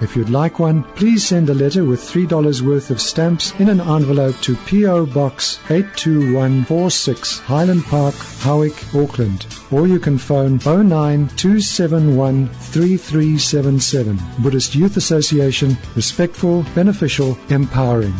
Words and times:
If 0.00 0.16
you'd 0.16 0.28
like 0.28 0.58
one, 0.58 0.82
please 0.94 1.26
send 1.26 1.48
a 1.48 1.54
letter 1.54 1.84
with 1.84 2.00
$3 2.00 2.60
worth 2.62 2.90
of 2.90 3.00
stamps 3.00 3.52
in 3.60 3.68
an 3.68 3.80
envelope 3.80 4.36
to 4.40 4.56
P.O. 4.66 5.06
Box 5.06 5.60
82146 5.70 7.38
Highland 7.38 7.84
Park, 7.84 8.14
Howick, 8.40 8.74
Auckland. 8.94 9.46
Or 9.70 9.86
you 9.86 10.00
can 10.00 10.18
phone 10.18 10.58
09271 10.64 12.48
3377. 12.48 14.18
Buddhist 14.40 14.74
Youth 14.74 14.96
Association, 14.96 15.78
respectful, 15.94 16.64
beneficial, 16.74 17.38
empowering. 17.48 18.14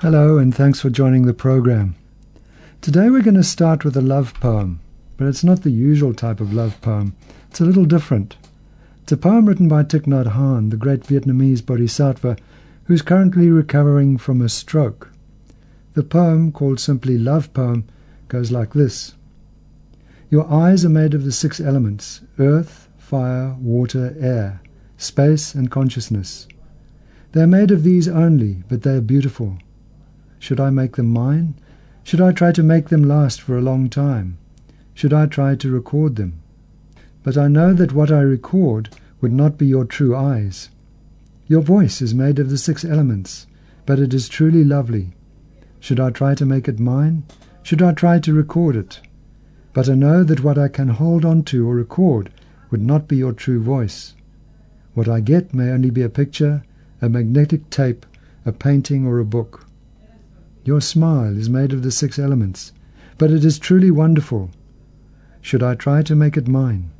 Hello, 0.00 0.38
and 0.38 0.54
thanks 0.54 0.80
for 0.80 0.88
joining 0.90 1.26
the 1.26 1.34
program. 1.34 1.96
Today 2.80 3.10
we're 3.10 3.22
going 3.22 3.36
to 3.36 3.44
start 3.44 3.84
with 3.84 3.96
a 3.96 4.00
love 4.00 4.34
poem, 4.40 4.80
but 5.22 5.28
it's 5.28 5.44
not 5.44 5.62
the 5.62 5.70
usual 5.70 6.12
type 6.12 6.40
of 6.40 6.52
love 6.52 6.80
poem. 6.80 7.14
It's 7.48 7.60
a 7.60 7.64
little 7.64 7.84
different. 7.84 8.36
It's 9.04 9.12
a 9.12 9.16
poem 9.16 9.46
written 9.46 9.68
by 9.68 9.84
Thich 9.84 10.02
Nhat 10.02 10.32
Hanh, 10.32 10.70
the 10.70 10.76
great 10.76 11.04
Vietnamese 11.04 11.64
bodhisattva, 11.64 12.36
who's 12.86 13.02
currently 13.02 13.48
recovering 13.48 14.18
from 14.18 14.40
a 14.40 14.48
stroke. 14.48 15.10
The 15.94 16.02
poem, 16.02 16.50
called 16.50 16.80
simply 16.80 17.18
Love 17.18 17.54
Poem, 17.54 17.84
goes 18.26 18.50
like 18.50 18.72
this 18.72 19.14
Your 20.28 20.52
eyes 20.52 20.84
are 20.84 20.88
made 20.88 21.14
of 21.14 21.24
the 21.24 21.30
six 21.30 21.60
elements 21.60 22.22
earth, 22.40 22.88
fire, 22.98 23.54
water, 23.60 24.16
air, 24.18 24.60
space, 24.96 25.54
and 25.54 25.70
consciousness. 25.70 26.48
They 27.30 27.42
are 27.42 27.46
made 27.46 27.70
of 27.70 27.84
these 27.84 28.08
only, 28.08 28.64
but 28.68 28.82
they 28.82 28.96
are 28.96 29.00
beautiful. 29.00 29.58
Should 30.40 30.58
I 30.58 30.70
make 30.70 30.96
them 30.96 31.06
mine? 31.06 31.54
Should 32.02 32.20
I 32.20 32.32
try 32.32 32.50
to 32.50 32.62
make 32.64 32.88
them 32.88 33.04
last 33.04 33.40
for 33.40 33.56
a 33.56 33.62
long 33.62 33.88
time? 33.88 34.38
Should 34.94 35.12
I 35.12 35.26
try 35.26 35.54
to 35.54 35.70
record 35.70 36.16
them? 36.16 36.34
But 37.22 37.38
I 37.38 37.48
know 37.48 37.72
that 37.72 37.94
what 37.94 38.10
I 38.10 38.20
record 38.20 38.90
would 39.20 39.32
not 39.32 39.56
be 39.56 39.66
your 39.66 39.84
true 39.84 40.14
eyes. 40.14 40.68
Your 41.46 41.62
voice 41.62 42.02
is 42.02 42.14
made 42.14 42.38
of 42.38 42.50
the 42.50 42.58
six 42.58 42.84
elements, 42.84 43.46
but 43.86 43.98
it 43.98 44.12
is 44.12 44.28
truly 44.28 44.64
lovely. 44.64 45.14
Should 45.80 45.98
I 45.98 46.10
try 46.10 46.34
to 46.34 46.46
make 46.46 46.68
it 46.68 46.78
mine? 46.78 47.24
Should 47.62 47.80
I 47.80 47.92
try 47.92 48.18
to 48.18 48.34
record 48.34 48.76
it? 48.76 49.00
But 49.72 49.88
I 49.88 49.94
know 49.94 50.24
that 50.24 50.44
what 50.44 50.58
I 50.58 50.68
can 50.68 50.88
hold 50.88 51.24
on 51.24 51.42
to 51.44 51.68
or 51.68 51.76
record 51.76 52.30
would 52.70 52.82
not 52.82 53.08
be 53.08 53.16
your 53.16 53.32
true 53.32 53.62
voice. 53.62 54.14
What 54.94 55.08
I 55.08 55.20
get 55.20 55.54
may 55.54 55.70
only 55.70 55.90
be 55.90 56.02
a 56.02 56.08
picture, 56.08 56.64
a 57.00 57.08
magnetic 57.08 57.70
tape, 57.70 58.04
a 58.44 58.52
painting, 58.52 59.06
or 59.06 59.18
a 59.18 59.24
book. 59.24 59.66
Your 60.64 60.80
smile 60.80 61.36
is 61.36 61.48
made 61.48 61.72
of 61.72 61.82
the 61.82 61.90
six 61.90 62.18
elements, 62.18 62.72
but 63.16 63.30
it 63.30 63.44
is 63.44 63.58
truly 63.58 63.90
wonderful. 63.90 64.50
Should 65.42 65.62
I 65.62 65.74
try 65.74 66.02
to 66.02 66.14
make 66.14 66.36
it 66.36 66.46
mine? 66.46 66.90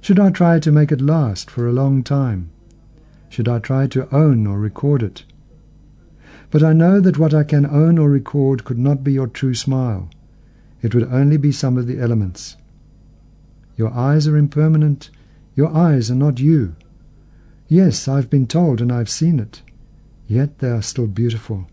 Should 0.00 0.20
I 0.20 0.30
try 0.30 0.60
to 0.60 0.72
make 0.72 0.92
it 0.92 1.00
last 1.00 1.50
for 1.50 1.66
a 1.66 1.72
long 1.72 2.04
time? 2.04 2.50
Should 3.28 3.48
I 3.48 3.58
try 3.58 3.88
to 3.88 4.08
own 4.14 4.46
or 4.46 4.58
record 4.58 5.02
it? 5.02 5.24
But 6.50 6.62
I 6.62 6.72
know 6.72 7.00
that 7.00 7.18
what 7.18 7.34
I 7.34 7.42
can 7.42 7.66
own 7.66 7.98
or 7.98 8.08
record 8.08 8.64
could 8.64 8.78
not 8.78 9.04
be 9.04 9.12
your 9.12 9.26
true 9.26 9.52
smile. 9.52 10.08
It 10.80 10.94
would 10.94 11.12
only 11.12 11.36
be 11.36 11.52
some 11.52 11.76
of 11.76 11.88
the 11.88 11.98
elements. 11.98 12.56
Your 13.76 13.92
eyes 13.92 14.26
are 14.28 14.36
impermanent. 14.36 15.10
Your 15.56 15.74
eyes 15.76 16.08
are 16.10 16.14
not 16.14 16.38
you. 16.38 16.76
Yes, 17.66 18.06
I've 18.06 18.30
been 18.30 18.46
told 18.46 18.80
and 18.80 18.92
I've 18.92 19.10
seen 19.10 19.40
it. 19.40 19.60
Yet 20.28 20.60
they 20.60 20.70
are 20.70 20.82
still 20.82 21.08
beautiful. 21.08 21.66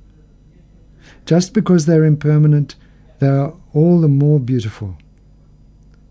Just 1.26 1.54
because 1.54 1.86
they 1.86 1.96
are 1.96 2.04
impermanent, 2.04 2.76
they 3.20 3.28
are 3.28 3.54
all 3.74 4.02
the 4.02 4.08
more 4.08 4.40
beautiful. 4.40 4.98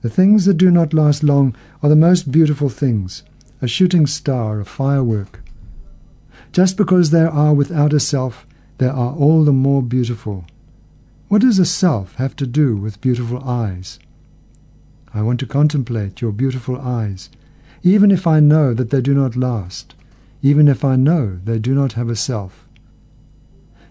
The 0.05 0.11
things 0.11 0.45
that 0.45 0.59
do 0.59 0.71
not 0.71 0.93
last 0.93 1.25
long 1.25 1.57
are 1.83 1.89
the 1.89 1.97
most 1.97 2.31
beautiful 2.31 2.69
things 2.69 3.23
a 3.63 3.67
shooting 3.67 4.07
star, 4.07 4.61
a 4.61 4.65
firework. 4.67 5.41
Just 6.53 6.77
because 6.77 7.09
they 7.09 7.23
are 7.23 7.55
without 7.55 7.95
a 7.95 7.99
self, 7.99 8.47
they 8.77 8.87
are 8.87 9.15
all 9.15 9.45
the 9.45 9.53
more 9.55 9.83
beautiful. 9.83 10.45
What 11.29 11.41
does 11.41 11.59
a 11.59 11.65
self 11.65 12.17
have 12.17 12.37
to 12.37 12.47
do 12.47 12.77
with 12.77 13.01
beautiful 13.01 13.43
eyes? 13.49 13.99
I 15.15 15.23
want 15.23 15.41
to 15.41 15.47
contemplate 15.47 16.21
your 16.21 16.33
beautiful 16.33 16.79
eyes, 16.79 17.31
even 17.83 18.11
if 18.11 18.27
I 18.27 18.41
know 18.41 18.75
that 18.75 18.91
they 18.91 19.01
do 19.01 19.15
not 19.15 19.37
last, 19.37 19.95
even 20.43 20.69
if 20.69 20.85
I 20.85 20.97
know 20.97 21.39
they 21.43 21.59
do 21.59 21.75
not 21.75 21.95
have 21.95 22.11
a 22.11 22.15
self. 22.15 22.69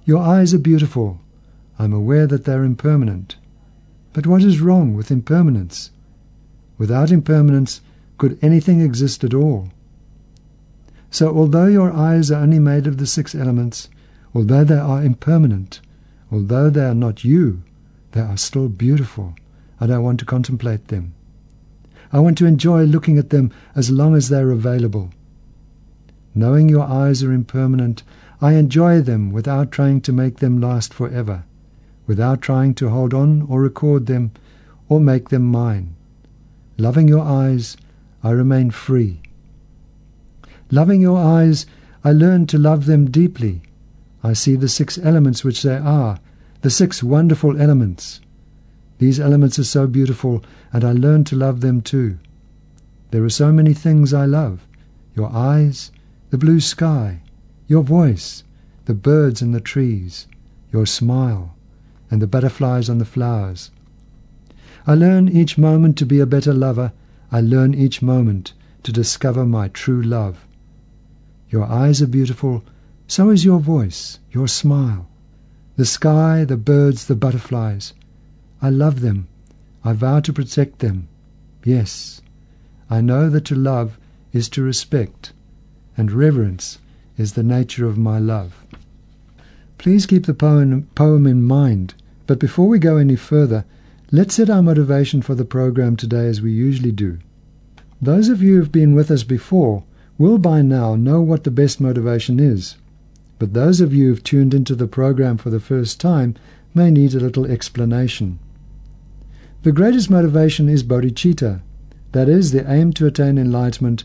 Your 0.05 0.19
eyes 0.21 0.53
are 0.53 0.59
beautiful. 0.59 1.21
I 1.79 1.85
am 1.85 1.93
aware 1.93 2.27
that 2.27 2.45
they 2.45 2.53
are 2.53 2.63
impermanent. 2.63 3.37
But 4.13 4.27
what 4.27 4.43
is 4.43 4.61
wrong 4.61 4.93
with 4.93 5.09
impermanence? 5.09 5.89
Without 6.83 7.11
impermanence, 7.11 7.79
could 8.17 8.37
anything 8.41 8.81
exist 8.81 9.23
at 9.23 9.33
all? 9.33 9.69
So, 11.09 11.33
although 11.33 11.67
your 11.67 11.93
eyes 11.93 12.29
are 12.29 12.43
only 12.43 12.59
made 12.59 12.87
of 12.87 12.97
the 12.97 13.07
six 13.07 13.33
elements, 13.33 13.87
although 14.35 14.65
they 14.65 14.79
are 14.79 15.01
impermanent, 15.01 15.79
although 16.29 16.69
they 16.69 16.83
are 16.83 16.93
not 16.93 17.23
you, 17.23 17.61
they 18.11 18.19
are 18.19 18.35
still 18.35 18.67
beautiful, 18.67 19.33
and 19.79 19.93
I 19.93 19.97
want 19.97 20.19
to 20.19 20.25
contemplate 20.25 20.89
them. 20.89 21.13
I 22.11 22.19
want 22.19 22.37
to 22.39 22.45
enjoy 22.45 22.83
looking 22.83 23.17
at 23.17 23.29
them 23.29 23.51
as 23.77 23.89
long 23.89 24.13
as 24.13 24.27
they 24.27 24.41
are 24.41 24.51
available. 24.51 25.11
Knowing 26.35 26.67
your 26.67 26.83
eyes 26.83 27.23
are 27.23 27.31
impermanent, 27.31 28.03
I 28.41 28.55
enjoy 28.55 28.99
them 28.99 29.31
without 29.31 29.71
trying 29.71 30.01
to 30.01 30.11
make 30.11 30.39
them 30.39 30.59
last 30.59 30.93
forever, 30.93 31.45
without 32.07 32.41
trying 32.41 32.73
to 32.73 32.89
hold 32.89 33.13
on 33.13 33.43
or 33.43 33.61
record 33.61 34.07
them 34.07 34.31
or 34.89 34.99
make 34.99 35.29
them 35.29 35.43
mine. 35.43 35.95
Loving 36.77 37.07
your 37.07 37.21
eyes, 37.21 37.77
I 38.23 38.31
remain 38.31 38.71
free. 38.71 39.21
Loving 40.71 41.01
your 41.01 41.17
eyes, 41.17 41.65
I 42.03 42.11
learn 42.11 42.47
to 42.47 42.57
love 42.57 42.85
them 42.85 43.11
deeply. 43.11 43.61
I 44.23 44.33
see 44.33 44.55
the 44.55 44.67
six 44.67 44.97
elements 44.97 45.43
which 45.43 45.61
they 45.61 45.77
are, 45.77 46.19
the 46.61 46.69
six 46.69 47.03
wonderful 47.03 47.61
elements. 47.61 48.21
These 48.97 49.19
elements 49.19 49.59
are 49.59 49.65
so 49.65 49.85
beautiful, 49.85 50.43
and 50.71 50.83
I 50.83 50.93
learn 50.93 51.25
to 51.25 51.35
love 51.35 51.61
them 51.61 51.81
too. 51.81 52.17
There 53.11 53.23
are 53.23 53.29
so 53.29 53.51
many 53.51 53.73
things 53.73 54.13
I 54.13 54.25
love 54.25 54.65
your 55.15 55.29
eyes, 55.31 55.91
the 56.31 56.37
blue 56.39 56.59
sky, 56.59 57.21
your 57.67 57.83
voice, 57.83 58.43
the 58.85 58.95
birds 58.95 59.41
and 59.43 59.53
the 59.53 59.61
trees, 59.61 60.27
your 60.71 60.87
smile, 60.87 61.55
and 62.09 62.19
the 62.21 62.27
butterflies 62.27 62.89
on 62.89 62.97
the 62.97 63.05
flowers. 63.05 63.69
I 64.85 64.95
learn 64.95 65.29
each 65.29 65.57
moment 65.57 65.97
to 65.99 66.05
be 66.05 66.19
a 66.19 66.25
better 66.25 66.53
lover. 66.53 66.91
I 67.31 67.39
learn 67.39 67.73
each 67.73 68.01
moment 68.01 68.53
to 68.83 68.91
discover 68.91 69.45
my 69.45 69.69
true 69.69 70.01
love. 70.01 70.45
Your 71.49 71.63
eyes 71.63 72.01
are 72.01 72.07
beautiful, 72.07 72.63
so 73.07 73.29
is 73.29 73.45
your 73.45 73.59
voice, 73.59 74.19
your 74.31 74.47
smile. 74.47 75.07
The 75.77 75.85
sky, 75.85 76.43
the 76.43 76.57
birds, 76.57 77.05
the 77.05 77.15
butterflies. 77.15 77.93
I 78.61 78.69
love 78.69 78.99
them. 78.99 79.27
I 79.85 79.93
vow 79.93 80.19
to 80.19 80.33
protect 80.33 80.79
them. 80.79 81.07
Yes, 81.63 82.21
I 82.89 82.99
know 82.99 83.29
that 83.29 83.45
to 83.45 83.55
love 83.55 83.97
is 84.33 84.49
to 84.49 84.63
respect, 84.63 85.31
and 85.95 86.11
reverence 86.11 86.79
is 87.17 87.33
the 87.33 87.43
nature 87.43 87.85
of 87.85 87.97
my 87.97 88.19
love. 88.19 88.65
Please 89.77 90.05
keep 90.05 90.25
the 90.25 90.33
poem, 90.33 90.87
poem 90.93 91.25
in 91.25 91.41
mind, 91.43 91.93
but 92.27 92.39
before 92.39 92.67
we 92.67 92.79
go 92.79 92.97
any 92.97 93.15
further, 93.15 93.63
let's 94.15 94.35
set 94.35 94.47
our 94.47 94.61
motivation 94.61 95.23
for 95.23 95.33
the 95.33 95.43
program 95.43 95.95
today 95.95 96.27
as 96.27 96.39
we 96.39 96.51
usually 96.51 96.91
do. 96.91 97.17
Those 97.99 98.29
of 98.29 98.43
you 98.43 98.53
who 98.53 98.59
have 98.59 98.71
been 98.71 98.93
with 98.93 99.09
us 99.09 99.23
before 99.23 99.85
will 100.19 100.37
by 100.37 100.61
now 100.61 100.95
know 100.95 101.19
what 101.19 101.45
the 101.45 101.49
best 101.49 101.81
motivation 101.81 102.39
is, 102.39 102.75
but 103.39 103.55
those 103.55 103.81
of 103.81 103.91
you 103.91 104.03
who 104.03 104.13
have 104.13 104.21
tuned 104.21 104.53
into 104.53 104.75
the 104.75 104.85
program 104.85 105.37
for 105.37 105.49
the 105.49 105.59
first 105.59 105.99
time 105.99 106.35
may 106.75 106.91
need 106.91 107.15
a 107.15 107.19
little 107.19 107.47
explanation. 107.47 108.37
The 109.63 109.71
greatest 109.71 110.11
motivation 110.11 110.69
is 110.69 110.83
bodhicitta, 110.83 111.61
that 112.11 112.29
is, 112.29 112.51
the 112.51 112.71
aim 112.71 112.93
to 112.93 113.07
attain 113.07 113.39
enlightenment 113.39 114.03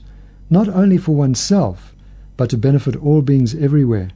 not 0.48 0.70
only 0.70 0.96
for 0.96 1.14
oneself, 1.14 1.94
but 2.38 2.48
to 2.48 2.56
benefit 2.56 2.96
all 2.96 3.20
beings 3.20 3.54
everywhere. 3.54 4.08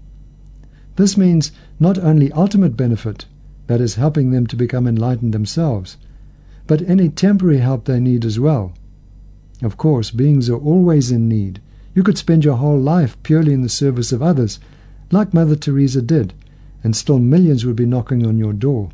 This 0.97 1.19
means 1.19 1.53
not 1.79 1.99
only 1.99 2.33
ultimate 2.33 2.79
benefit, 2.79 3.27
that 3.73 3.81
is, 3.81 3.95
helping 3.95 4.33
them 4.33 4.47
to 4.47 4.55
become 4.55 4.87
enlightened 4.87 5.33
themselves, 5.33 5.97
but 6.67 6.83
any 6.83 7.09
temporary 7.09 7.57
help 7.57 7.87
they 7.87 7.99
need 7.99 8.23
as 8.23 8.39
well. 8.39 8.75
Of 9.63 9.79
course, 9.79 10.11
beings 10.11 10.51
are 10.51 10.59
always 10.59 11.11
in 11.11 11.27
need. 11.27 11.59
You 11.95 12.03
could 12.03 12.19
spend 12.19 12.45
your 12.45 12.57
whole 12.57 12.79
life 12.79 13.17
purely 13.23 13.55
in 13.55 13.63
the 13.63 13.71
service 13.71 14.13
of 14.13 14.23
others, 14.23 14.61
like 15.11 15.33
Mother 15.33 15.57
Teresa 15.57 16.03
did, 16.03 16.35
and 16.85 16.95
still 16.95 17.19
millions 17.19 17.65
would 17.65 17.77
be 17.77 17.87
knocking 17.87 18.27
on 18.27 18.37
your 18.37 18.53
door. 18.53 18.91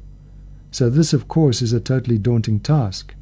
So 0.70 0.88
this, 0.88 1.12
of 1.12 1.26
course, 1.26 1.60
is 1.60 1.72
a 1.72 1.80
totally 1.80 2.16
daunting 2.16 2.60
task. 2.60 3.16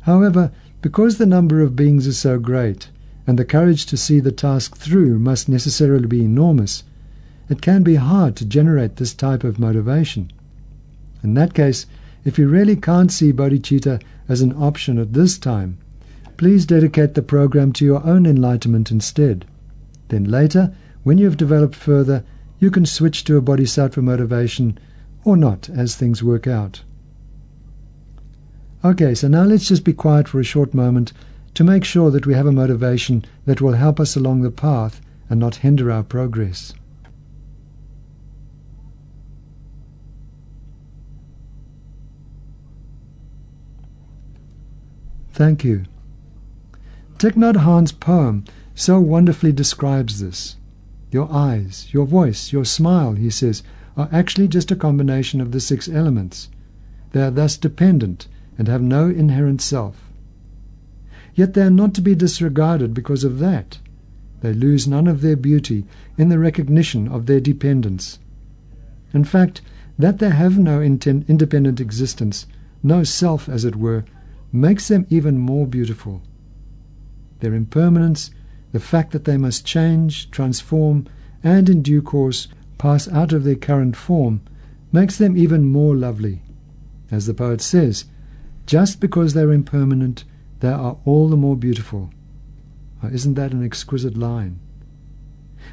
However, 0.00 0.50
because 0.80 1.18
the 1.18 1.26
number 1.26 1.60
of 1.60 1.76
beings 1.76 2.06
is 2.06 2.18
so 2.18 2.38
great, 2.38 2.88
and 3.26 3.38
the 3.38 3.44
courage 3.44 3.84
to 3.84 3.98
see 3.98 4.18
the 4.18 4.32
task 4.32 4.78
through 4.78 5.18
must 5.18 5.46
necessarily 5.46 6.06
be 6.06 6.24
enormous, 6.24 6.84
it 7.52 7.60
can 7.60 7.82
be 7.82 7.96
hard 7.96 8.34
to 8.34 8.46
generate 8.46 8.96
this 8.96 9.12
type 9.12 9.44
of 9.44 9.58
motivation. 9.58 10.32
In 11.22 11.34
that 11.34 11.52
case, 11.52 11.84
if 12.24 12.38
you 12.38 12.48
really 12.48 12.76
can't 12.76 13.12
see 13.12 13.30
bodhicitta 13.30 14.00
as 14.26 14.40
an 14.40 14.54
option 14.54 14.98
at 14.98 15.12
this 15.12 15.36
time, 15.36 15.76
please 16.38 16.64
dedicate 16.64 17.12
the 17.12 17.20
program 17.20 17.70
to 17.74 17.84
your 17.84 18.04
own 18.06 18.24
enlightenment 18.24 18.90
instead. 18.90 19.44
Then 20.08 20.24
later, 20.24 20.72
when 21.02 21.18
you 21.18 21.26
have 21.26 21.36
developed 21.36 21.74
further, 21.74 22.24
you 22.58 22.70
can 22.70 22.86
switch 22.86 23.22
to 23.24 23.36
a 23.36 23.42
bodhisattva 23.42 24.00
motivation 24.00 24.78
or 25.22 25.36
not 25.36 25.68
as 25.68 25.94
things 25.94 26.22
work 26.22 26.46
out. 26.46 26.82
Okay, 28.82 29.14
so 29.14 29.28
now 29.28 29.44
let's 29.44 29.68
just 29.68 29.84
be 29.84 29.92
quiet 29.92 30.26
for 30.26 30.40
a 30.40 30.44
short 30.44 30.72
moment 30.72 31.12
to 31.52 31.64
make 31.64 31.84
sure 31.84 32.10
that 32.10 32.24
we 32.24 32.32
have 32.32 32.46
a 32.46 32.52
motivation 32.52 33.26
that 33.44 33.60
will 33.60 33.74
help 33.74 34.00
us 34.00 34.16
along 34.16 34.40
the 34.40 34.50
path 34.50 35.02
and 35.28 35.38
not 35.38 35.56
hinder 35.56 35.90
our 35.90 36.02
progress. 36.02 36.72
Thank 45.32 45.64
you. 45.64 45.84
Thich 47.18 47.34
Nhat 47.34 47.56
Hanh's 47.56 47.92
poem 47.92 48.44
so 48.74 49.00
wonderfully 49.00 49.52
describes 49.52 50.20
this. 50.20 50.56
Your 51.10 51.30
eyes, 51.32 51.88
your 51.92 52.06
voice, 52.06 52.52
your 52.52 52.64
smile, 52.64 53.14
he 53.14 53.30
says, 53.30 53.62
are 53.96 54.08
actually 54.12 54.48
just 54.48 54.70
a 54.70 54.76
combination 54.76 55.40
of 55.40 55.52
the 55.52 55.60
six 55.60 55.88
elements. 55.88 56.48
They 57.12 57.22
are 57.22 57.30
thus 57.30 57.56
dependent 57.56 58.28
and 58.58 58.68
have 58.68 58.82
no 58.82 59.08
inherent 59.08 59.60
self. 59.60 60.10
Yet 61.34 61.54
they 61.54 61.62
are 61.62 61.70
not 61.70 61.94
to 61.94 62.02
be 62.02 62.14
disregarded 62.14 62.92
because 62.92 63.24
of 63.24 63.38
that. 63.38 63.78
They 64.40 64.52
lose 64.52 64.88
none 64.88 65.06
of 65.06 65.20
their 65.20 65.36
beauty 65.36 65.86
in 66.18 66.28
the 66.28 66.38
recognition 66.38 67.08
of 67.08 67.26
their 67.26 67.40
dependence. 67.40 68.18
In 69.14 69.24
fact, 69.24 69.62
that 69.98 70.18
they 70.18 70.30
have 70.30 70.58
no 70.58 70.82
independent 70.82 71.80
existence, 71.80 72.46
no 72.82 73.04
self, 73.04 73.48
as 73.48 73.64
it 73.64 73.76
were, 73.76 74.04
makes 74.52 74.88
them 74.88 75.06
even 75.08 75.38
more 75.38 75.66
beautiful. 75.66 76.22
Their 77.40 77.54
impermanence, 77.54 78.30
the 78.72 78.80
fact 78.80 79.12
that 79.12 79.24
they 79.24 79.36
must 79.36 79.66
change, 79.66 80.30
transform, 80.30 81.06
and 81.42 81.68
in 81.68 81.82
due 81.82 82.02
course 82.02 82.48
pass 82.78 83.08
out 83.08 83.32
of 83.32 83.44
their 83.44 83.56
current 83.56 83.96
form, 83.96 84.42
makes 84.92 85.16
them 85.16 85.36
even 85.36 85.64
more 85.64 85.96
lovely. 85.96 86.42
As 87.10 87.26
the 87.26 87.34
poet 87.34 87.60
says, 87.60 88.04
just 88.66 89.00
because 89.00 89.34
they're 89.34 89.52
impermanent, 89.52 90.24
they 90.60 90.68
are 90.68 90.98
all 91.04 91.28
the 91.28 91.36
more 91.36 91.56
beautiful. 91.56 92.10
Isn't 93.10 93.34
that 93.34 93.52
an 93.52 93.64
exquisite 93.64 94.16
line? 94.16 94.60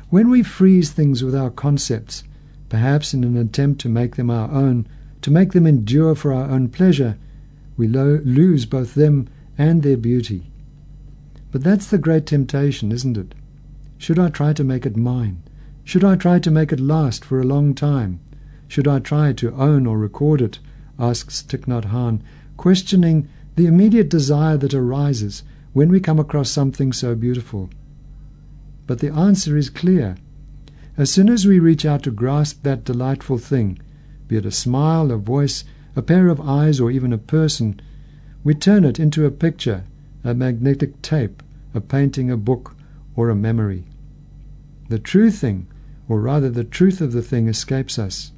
When 0.09 0.29
we 0.29 0.41
freeze 0.41 0.91
things 0.91 1.23
with 1.23 1.35
our 1.35 1.51
concepts, 1.51 2.23
perhaps 2.69 3.13
in 3.13 3.23
an 3.23 3.37
attempt 3.37 3.81
to 3.81 3.89
make 3.89 4.15
them 4.15 4.29
our 4.29 4.49
own, 4.51 4.87
to 5.21 5.31
make 5.31 5.53
them 5.53 5.67
endure 5.67 6.15
for 6.15 6.33
our 6.33 6.49
own 6.49 6.69
pleasure, 6.69 7.17
we 7.79 7.87
lo- 7.87 8.19
lose 8.25 8.65
both 8.65 8.93
them 8.93 9.25
and 9.57 9.83
their 9.83 9.95
beauty. 9.95 10.51
But 11.49 11.63
that's 11.63 11.87
the 11.87 11.97
great 11.97 12.25
temptation, 12.25 12.91
isn't 12.91 13.17
it? 13.17 13.33
Should 13.97 14.19
I 14.19 14.27
try 14.27 14.51
to 14.51 14.65
make 14.65 14.85
it 14.85 14.97
mine? 14.97 15.41
Should 15.85 16.03
I 16.03 16.17
try 16.17 16.39
to 16.39 16.51
make 16.51 16.73
it 16.73 16.81
last 16.81 17.23
for 17.23 17.39
a 17.39 17.45
long 17.45 17.73
time? 17.73 18.19
Should 18.67 18.85
I 18.85 18.99
try 18.99 19.31
to 19.31 19.53
own 19.53 19.87
or 19.87 19.97
record 19.97 20.41
it? 20.41 20.59
asks 20.99 21.41
Thich 21.41 21.67
Nhat 21.67 21.85
Hanh, 21.85 22.19
questioning 22.57 23.29
the 23.55 23.65
immediate 23.65 24.09
desire 24.09 24.57
that 24.57 24.73
arises 24.73 25.43
when 25.71 25.87
we 25.87 26.01
come 26.01 26.19
across 26.19 26.49
something 26.49 26.91
so 26.91 27.15
beautiful. 27.15 27.69
But 28.87 28.99
the 28.99 29.13
answer 29.13 29.55
is 29.55 29.69
clear. 29.69 30.17
As 30.97 31.09
soon 31.09 31.29
as 31.29 31.47
we 31.47 31.59
reach 31.59 31.85
out 31.85 32.03
to 32.03 32.11
grasp 32.11 32.63
that 32.63 32.83
delightful 32.83 33.37
thing, 33.37 33.79
be 34.27 34.35
it 34.35 34.45
a 34.45 34.51
smile, 34.51 35.11
a 35.11 35.17
voice, 35.17 35.63
a 35.95 36.01
pair 36.01 36.27
of 36.27 36.41
eyes, 36.41 36.79
or 36.79 36.91
even 36.91 37.13
a 37.13 37.17
person, 37.17 37.79
we 38.43 38.53
turn 38.53 38.83
it 38.83 38.99
into 38.99 39.25
a 39.25 39.31
picture, 39.31 39.83
a 40.23 40.33
magnetic 40.33 41.01
tape, 41.01 41.43
a 41.73 41.81
painting, 41.81 42.29
a 42.29 42.37
book, 42.37 42.75
or 43.15 43.29
a 43.29 43.35
memory. 43.35 43.85
The 44.89 44.99
true 44.99 45.31
thing 45.31 45.67
or 46.09 46.19
rather 46.19 46.49
the 46.49 46.63
truth 46.63 46.99
of 46.99 47.11
the 47.13 47.21
thing 47.21 47.47
escapes 47.47 47.99
us. 47.99 48.31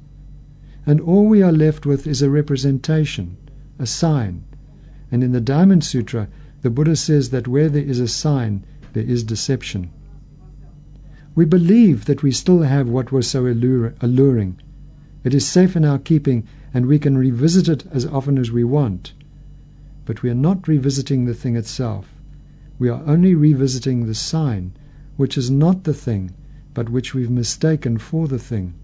And 0.84 1.00
all 1.00 1.24
we 1.24 1.42
are 1.42 1.50
left 1.50 1.86
with 1.86 2.06
is 2.06 2.20
a 2.20 2.28
representation, 2.28 3.38
a 3.78 3.86
sign. 3.86 4.44
And 5.10 5.24
in 5.24 5.32
the 5.32 5.40
Diamond 5.40 5.82
Sutra, 5.82 6.28
the 6.60 6.70
Buddha 6.70 6.94
says 6.96 7.30
that 7.30 7.48
where 7.48 7.70
there 7.70 7.82
is 7.82 7.98
a 7.98 8.06
sign, 8.06 8.64
there 8.92 9.02
is 9.02 9.24
deception. 9.24 9.90
We 11.34 11.46
believe 11.46 12.04
that 12.04 12.22
we 12.22 12.30
still 12.30 12.60
have 12.60 12.88
what 12.88 13.10
was 13.10 13.26
so 13.26 13.46
alluring. 13.46 14.60
It 15.24 15.32
is 15.32 15.48
safe 15.48 15.74
in 15.74 15.84
our 15.84 15.98
keeping, 15.98 16.46
and 16.74 16.86
we 16.86 16.98
can 16.98 17.18
revisit 17.18 17.68
it 17.68 17.84
as 17.92 18.06
often 18.06 18.38
as 18.38 18.50
we 18.50 18.64
want. 18.64 19.12
But 20.04 20.22
we 20.22 20.30
are 20.30 20.34
not 20.34 20.66
revisiting 20.66 21.24
the 21.24 21.34
thing 21.34 21.56
itself. 21.56 22.08
We 22.78 22.88
are 22.88 23.02
only 23.06 23.34
revisiting 23.34 24.06
the 24.06 24.14
sign, 24.14 24.72
which 25.16 25.38
is 25.38 25.50
not 25.50 25.84
the 25.84 25.94
thing, 25.94 26.32
but 26.74 26.88
which 26.88 27.14
we've 27.14 27.30
mistaken 27.30 27.98
for 27.98 28.26
the 28.26 28.38
thing. 28.38 28.74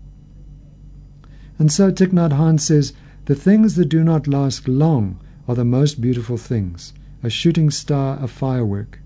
And 1.58 1.72
so 1.72 1.90
Thich 1.90 2.12
Nhat 2.12 2.30
Hanh 2.30 2.60
says, 2.60 2.92
the 3.24 3.34
things 3.34 3.74
that 3.74 3.86
do 3.86 4.04
not 4.04 4.28
last 4.28 4.68
long 4.68 5.18
are 5.48 5.54
the 5.54 5.64
most 5.64 6.00
beautiful 6.00 6.36
things, 6.36 6.92
a 7.22 7.28
shooting 7.28 7.70
star, 7.70 8.18
a 8.22 8.28
firework. 8.28 9.00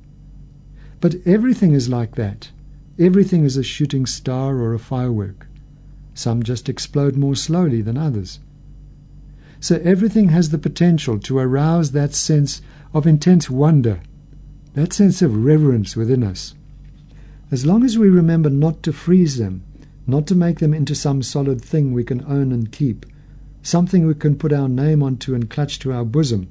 But 1.01 1.17
everything 1.25 1.73
is 1.73 1.89
like 1.89 2.15
that. 2.17 2.51
Everything 2.99 3.45
is 3.45 3.57
a 3.57 3.63
shooting 3.63 4.07
star 4.07 4.59
or 4.59 4.75
a 4.75 4.79
firework. 4.79 5.47
Some 6.15 6.43
just 6.43 6.69
explode 6.69 7.17
more 7.17 7.35
slowly 7.35 7.81
than 7.81 7.97
others. 7.97 8.39
So 9.63 9.81
everything 9.85 10.31
has 10.31 10.51
the 10.51 10.59
potential 10.59 11.21
to 11.21 11.39
arouse 11.39 11.93
that 11.93 12.15
sense 12.15 12.61
of 12.93 13.07
intense 13.07 13.49
wonder, 13.49 14.01
that 14.75 14.93
sense 14.93 15.23
of 15.23 15.45
reverence 15.45 15.95
within 15.95 16.25
us. 16.25 16.57
As 17.53 17.65
long 17.65 17.85
as 17.85 17.97
we 17.97 18.09
remember 18.09 18.51
not 18.51 18.83
to 18.83 18.93
freeze 18.93 19.39
them, 19.39 19.63
not 20.05 20.27
to 20.27 20.35
make 20.35 20.59
them 20.59 20.75
into 20.75 20.97
some 20.97 21.23
solid 21.23 21.63
thing 21.63 21.93
we 21.93 22.03
can 22.03 22.25
own 22.25 22.51
and 22.51 22.73
keep, 22.73 23.07
something 23.63 24.05
we 24.05 24.15
can 24.15 24.35
put 24.35 24.53
our 24.53 24.69
name 24.69 25.01
onto 25.01 25.33
and 25.33 25.49
clutch 25.49 25.79
to 25.79 25.93
our 25.93 26.05
bosom, 26.05 26.49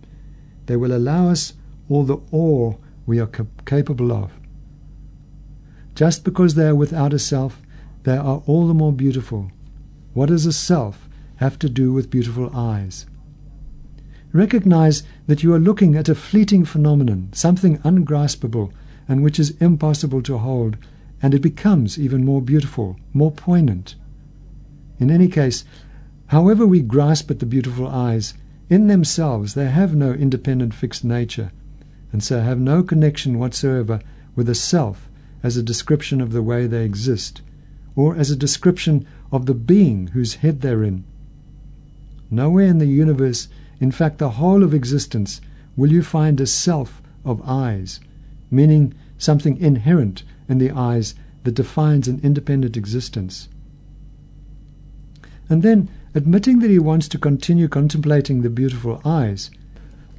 they 0.68 0.78
will 0.78 0.96
allow 0.96 1.28
us 1.28 1.52
all 1.90 2.06
the 2.06 2.22
awe 2.32 2.76
we 3.06 3.20
are 3.20 3.28
cap- 3.28 3.66
capable 3.66 4.14
of. 4.14 4.32
Just 5.96 6.24
because 6.24 6.56
they 6.56 6.68
are 6.68 6.76
without 6.76 7.14
a 7.14 7.20
self, 7.20 7.62
they 8.04 8.16
are 8.16 8.42
all 8.46 8.70
the 8.70 8.74
more 8.74 8.94
beautiful. 8.94 9.52
What 10.14 10.30
is 10.30 10.46
a 10.46 10.54
self 10.54 11.10
have 11.42 11.58
to 11.58 11.68
do 11.68 11.92
with 11.92 12.12
beautiful 12.12 12.56
eyes? 12.56 13.08
Recognize 14.32 15.02
that 15.26 15.42
you 15.42 15.52
are 15.54 15.60
looking 15.60 15.96
at 15.96 16.08
a 16.08 16.14
fleeting 16.14 16.64
phenomenon, 16.64 17.30
something 17.34 17.80
ungraspable, 17.84 18.72
and 19.08 19.24
which 19.24 19.40
is 19.40 19.58
impossible 19.60 20.22
to 20.22 20.38
hold, 20.38 20.78
and 21.20 21.34
it 21.34 21.42
becomes 21.42 21.98
even 21.98 22.24
more 22.24 22.44
beautiful, 22.44 22.96
more 23.12 23.32
poignant. 23.32 23.96
In 25.00 25.10
any 25.10 25.28
case, 25.28 25.66
however 26.28 26.66
we 26.68 26.80
grasp 26.80 27.32
at 27.32 27.40
the 27.40 27.48
beautiful 27.48 27.88
eyes, 27.88 28.36
in 28.70 28.86
themselves 28.86 29.56
they 29.56 29.70
have 29.70 29.96
no 29.96 30.14
independent 30.14 30.76
fixed 30.76 31.04
nature, 31.04 31.52
and 32.14 32.24
so 32.24 32.40
have 32.40 32.60
no 32.60 32.84
connection 32.84 33.40
whatsoever 33.40 34.00
with 34.36 34.48
a 34.48 34.54
self 34.54 35.10
as 35.42 35.58
a 35.58 35.64
description 35.64 36.22
of 36.22 36.34
the 36.34 36.44
way 36.44 36.68
they 36.68 36.86
exist, 36.86 37.42
or 37.96 38.16
as 38.16 38.30
a 38.30 38.36
description 38.36 39.08
of 39.32 39.48
the 39.48 39.56
being 39.56 40.08
whose 40.14 40.36
head 40.36 40.62
they're 40.62 40.84
in. 40.84 41.04
Nowhere 42.32 42.68
in 42.68 42.78
the 42.78 42.86
universe, 42.86 43.50
in 43.82 43.92
fact 43.92 44.18
the 44.18 44.32
whole 44.32 44.64
of 44.64 44.74
existence, 44.74 45.42
will 45.76 45.92
you 45.92 46.02
find 46.02 46.40
a 46.40 46.48
self 46.48 47.02
of 47.26 47.42
eyes, 47.46 48.00
meaning 48.50 48.94
something 49.18 49.58
inherent 49.58 50.24
in 50.48 50.58
the 50.58 50.72
eyes 50.72 51.14
that 51.44 51.56
defines 51.56 52.08
an 52.08 52.20
independent 52.24 52.78
existence. 52.78 53.50
And 55.50 55.64
then, 55.64 55.90
admitting 56.16 56.60
that 56.60 56.70
he 56.70 56.80
wants 56.80 57.08
to 57.10 57.18
continue 57.18 57.68
contemplating 57.68 58.42
the 58.42 58.50
beautiful 58.50 59.02
eyes, 59.04 59.52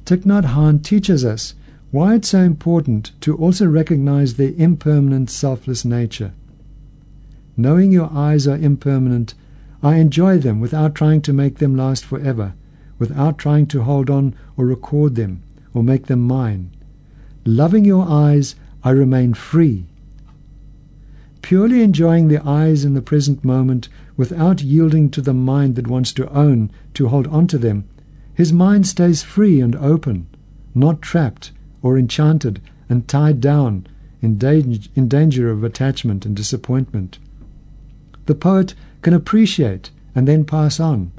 Thich 0.05 0.23
Nhat 0.23 0.53
Hanh 0.53 0.83
teaches 0.83 1.25
us 1.25 1.55
why 1.91 2.15
it's 2.15 2.29
so 2.29 2.41
important 2.41 3.11
to 3.21 3.35
also 3.37 3.67
recognize 3.67 4.35
their 4.35 4.53
impermanent, 4.57 5.29
selfless 5.29 5.85
nature. 5.85 6.33
Knowing 7.55 7.91
your 7.91 8.11
eyes 8.11 8.47
are 8.47 8.57
impermanent, 8.57 9.33
I 9.83 9.97
enjoy 9.97 10.37
them 10.37 10.61
without 10.61 10.95
trying 10.95 11.21
to 11.23 11.33
make 11.33 11.57
them 11.57 11.75
last 11.75 12.05
forever, 12.05 12.53
without 12.97 13.37
trying 13.37 13.67
to 13.67 13.83
hold 13.83 14.09
on 14.09 14.33
or 14.55 14.65
record 14.65 15.15
them 15.15 15.41
or 15.73 15.83
make 15.83 16.05
them 16.05 16.21
mine. 16.21 16.69
Loving 17.45 17.83
your 17.83 18.07
eyes, 18.07 18.55
I 18.81 18.91
remain 18.91 19.33
free. 19.33 19.85
Purely 21.41 21.81
enjoying 21.81 22.29
the 22.29 22.41
eyes 22.47 22.85
in 22.85 22.93
the 22.93 23.01
present 23.01 23.43
moment 23.43 23.89
without 24.15 24.63
yielding 24.63 25.09
to 25.09 25.21
the 25.21 25.33
mind 25.33 25.75
that 25.75 25.87
wants 25.87 26.13
to 26.13 26.31
own, 26.33 26.71
to 26.93 27.09
hold 27.09 27.27
on 27.27 27.47
to 27.47 27.57
them, 27.57 27.83
his 28.33 28.53
mind 28.53 28.87
stays 28.87 29.21
free 29.21 29.59
and 29.59 29.75
open, 29.75 30.27
not 30.73 31.01
trapped 31.01 31.51
or 31.81 31.97
enchanted 31.97 32.61
and 32.87 33.05
tied 33.09 33.41
down 33.41 33.85
in 34.21 34.37
danger, 34.37 35.49
of 35.51 35.63
attachment 35.65 36.25
and 36.25 36.37
disappointment. 36.37 37.19
The 38.27 38.35
poet 38.35 38.75
can 39.03 39.13
appreciate 39.13 39.91
and 40.15 40.27
then 40.27 40.45
pass 40.45 40.79
on, 40.79 41.11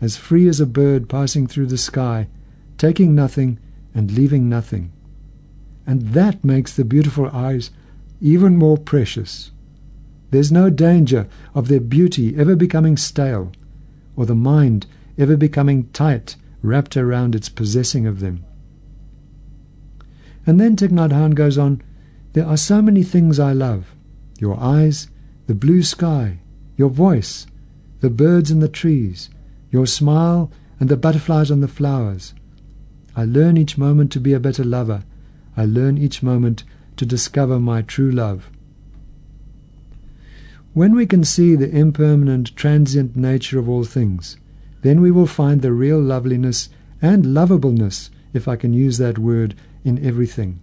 as 0.00 0.16
free 0.16 0.48
as 0.48 0.60
a 0.60 0.66
bird 0.66 1.08
passing 1.08 1.46
through 1.46 1.66
the 1.66 1.78
sky, 1.78 2.26
taking 2.78 3.14
nothing 3.14 3.58
and 3.94 4.10
leaving 4.10 4.48
nothing. 4.48 4.90
And 5.86 6.02
that 6.08 6.44
makes 6.44 6.74
the 6.74 6.84
beautiful 6.84 7.28
eyes 7.28 7.70
even 8.20 8.56
more 8.56 8.76
precious. 8.76 9.52
There's 10.30 10.50
no 10.50 10.70
danger 10.70 11.28
of 11.54 11.68
their 11.68 11.80
beauty 11.80 12.36
ever 12.36 12.56
becoming 12.56 12.96
stale, 12.96 13.52
or 14.16 14.26
the 14.26 14.34
mind 14.34 14.86
ever 15.16 15.36
becoming 15.36 15.88
tight, 15.92 16.36
wrapped 16.62 16.96
around 16.96 17.34
its 17.34 17.48
possessing 17.48 18.06
of 18.06 18.20
them. 18.20 18.44
And 20.46 20.60
then 20.60 20.76
Thich 20.76 20.90
Nhat 20.90 21.10
Hanh 21.10 21.34
goes 21.34 21.58
on, 21.58 21.82
There 22.32 22.46
are 22.46 22.56
so 22.56 22.82
many 22.82 23.02
things 23.02 23.38
I 23.38 23.52
love 23.52 23.94
your 24.38 24.60
eyes, 24.60 25.08
the 25.46 25.54
blue 25.54 25.82
sky, 25.82 26.38
your 26.76 26.90
voice, 26.90 27.46
the 28.00 28.10
birds 28.10 28.50
in 28.50 28.60
the 28.60 28.68
trees, 28.68 29.30
your 29.70 29.86
smile, 29.86 30.50
and 30.78 30.88
the 30.88 30.96
butterflies 30.96 31.50
on 31.50 31.60
the 31.60 31.68
flowers. 31.68 32.34
I 33.14 33.24
learn 33.24 33.56
each 33.56 33.78
moment 33.78 34.12
to 34.12 34.20
be 34.20 34.34
a 34.34 34.40
better 34.40 34.64
lover. 34.64 35.02
I 35.56 35.64
learn 35.64 35.96
each 35.96 36.22
moment 36.22 36.64
to 36.96 37.06
discover 37.06 37.58
my 37.58 37.82
true 37.82 38.10
love. 38.10 38.50
When 40.74 40.94
we 40.94 41.06
can 41.06 41.24
see 41.24 41.56
the 41.56 41.70
impermanent, 41.70 42.54
transient 42.54 43.16
nature 43.16 43.58
of 43.58 43.68
all 43.68 43.84
things, 43.84 44.36
then 44.82 45.00
we 45.00 45.10
will 45.10 45.26
find 45.26 45.62
the 45.62 45.72
real 45.72 45.98
loveliness 45.98 46.68
and 47.00 47.24
lovableness, 47.24 48.10
if 48.34 48.46
I 48.46 48.56
can 48.56 48.74
use 48.74 48.98
that 48.98 49.18
word, 49.18 49.54
in 49.84 50.04
everything. 50.04 50.60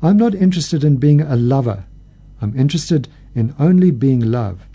I'm 0.01 0.17
not 0.17 0.35
interested 0.35 0.85
in 0.85 0.97
being 0.97 1.21
a 1.21 1.37
lover. 1.37 1.85
I'm 2.41 2.59
interested 2.59 3.09
in 3.35 3.55
only 3.59 3.91
being 3.91 4.21
love. 4.21 4.67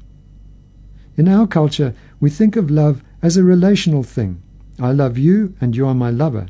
In 1.16 1.28
our 1.28 1.48
culture, 1.48 1.94
we 2.20 2.30
think 2.30 2.56
of 2.56 2.70
love 2.70 3.04
as 3.22 3.36
a 3.36 3.44
relational 3.44 4.04
thing. 4.04 4.42
I 4.80 4.92
love 4.92 5.18
you 5.18 5.56
and 5.60 5.76
you 5.76 5.88
are 5.88 5.96
my 5.96 6.12
lover. 6.12 6.48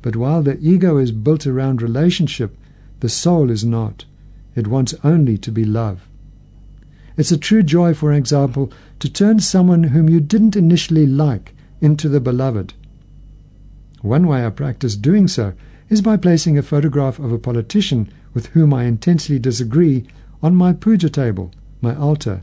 But 0.00 0.14
while 0.16 0.42
the 0.42 0.58
ego 0.60 0.98
is 0.98 1.10
built 1.10 1.46
around 1.46 1.82
relationship, 1.82 2.56
the 3.00 3.08
soul 3.08 3.50
is 3.50 3.64
not. 3.64 4.04
It 4.54 4.68
wants 4.68 4.94
only 5.02 5.36
to 5.38 5.50
be 5.50 5.64
love. 5.64 6.08
It's 7.16 7.32
a 7.32 7.36
true 7.36 7.62
joy, 7.62 7.94
for 7.94 8.12
example, 8.12 8.72
to 9.00 9.10
turn 9.10 9.40
someone 9.40 9.84
whom 9.84 10.08
you 10.08 10.20
didn't 10.20 10.56
initially 10.56 11.06
like 11.06 11.54
into 11.80 12.08
the 12.08 12.20
beloved. 12.20 12.74
One 14.00 14.26
way 14.26 14.44
I 14.44 14.50
practice 14.50 14.96
doing 14.96 15.28
so 15.28 15.52
is 15.88 16.00
by 16.00 16.16
placing 16.16 16.56
a 16.56 16.62
photograph 16.62 17.18
of 17.18 17.32
a 17.32 17.38
politician 17.38 18.08
with 18.34 18.46
whom 18.46 18.72
I 18.72 18.84
intensely 18.84 19.38
disagree 19.38 20.06
on 20.42 20.56
my 20.56 20.72
puja 20.72 21.10
table, 21.10 21.52
my 21.80 21.94
altar. 21.94 22.42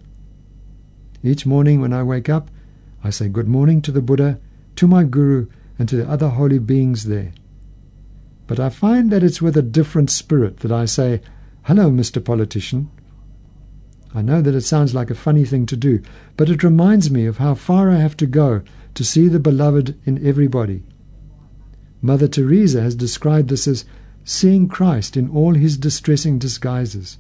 Each 1.23 1.45
morning 1.45 1.81
when 1.81 1.91
I 1.91 2.03
wake 2.03 2.29
up, 2.29 2.49
I 3.03 3.09
say 3.09 3.27
good 3.27 3.47
morning 3.47 3.81
to 3.81 3.91
the 3.91 4.01
Buddha, 4.01 4.39
to 4.75 4.87
my 4.87 5.03
Guru, 5.03 5.47
and 5.77 5.89
to 5.89 5.95
the 5.95 6.09
other 6.09 6.29
holy 6.29 6.59
beings 6.59 7.05
there. 7.05 7.33
But 8.47 8.59
I 8.59 8.69
find 8.69 9.11
that 9.11 9.23
it's 9.23 9.41
with 9.41 9.57
a 9.57 9.61
different 9.61 10.09
spirit 10.09 10.57
that 10.57 10.71
I 10.71 10.85
say, 10.85 11.21
Hello, 11.63 11.89
Mr. 11.91 12.23
Politician. 12.23 12.89
I 14.13 14.21
know 14.21 14.41
that 14.41 14.55
it 14.55 14.61
sounds 14.61 14.95
like 14.95 15.11
a 15.11 15.15
funny 15.15 15.45
thing 15.45 15.65
to 15.67 15.77
do, 15.77 16.01
but 16.35 16.49
it 16.49 16.63
reminds 16.63 17.11
me 17.11 17.25
of 17.25 17.37
how 17.37 17.53
far 17.53 17.91
I 17.91 17.97
have 17.97 18.17
to 18.17 18.25
go 18.25 18.61
to 18.95 19.03
see 19.03 19.27
the 19.27 19.39
beloved 19.39 19.95
in 20.05 20.25
everybody. 20.25 20.83
Mother 22.01 22.27
Teresa 22.27 22.81
has 22.81 22.95
described 22.95 23.49
this 23.49 23.67
as 23.67 23.85
seeing 24.23 24.67
Christ 24.67 25.15
in 25.15 25.29
all 25.29 25.53
his 25.53 25.77
distressing 25.77 26.39
disguises. 26.39 27.17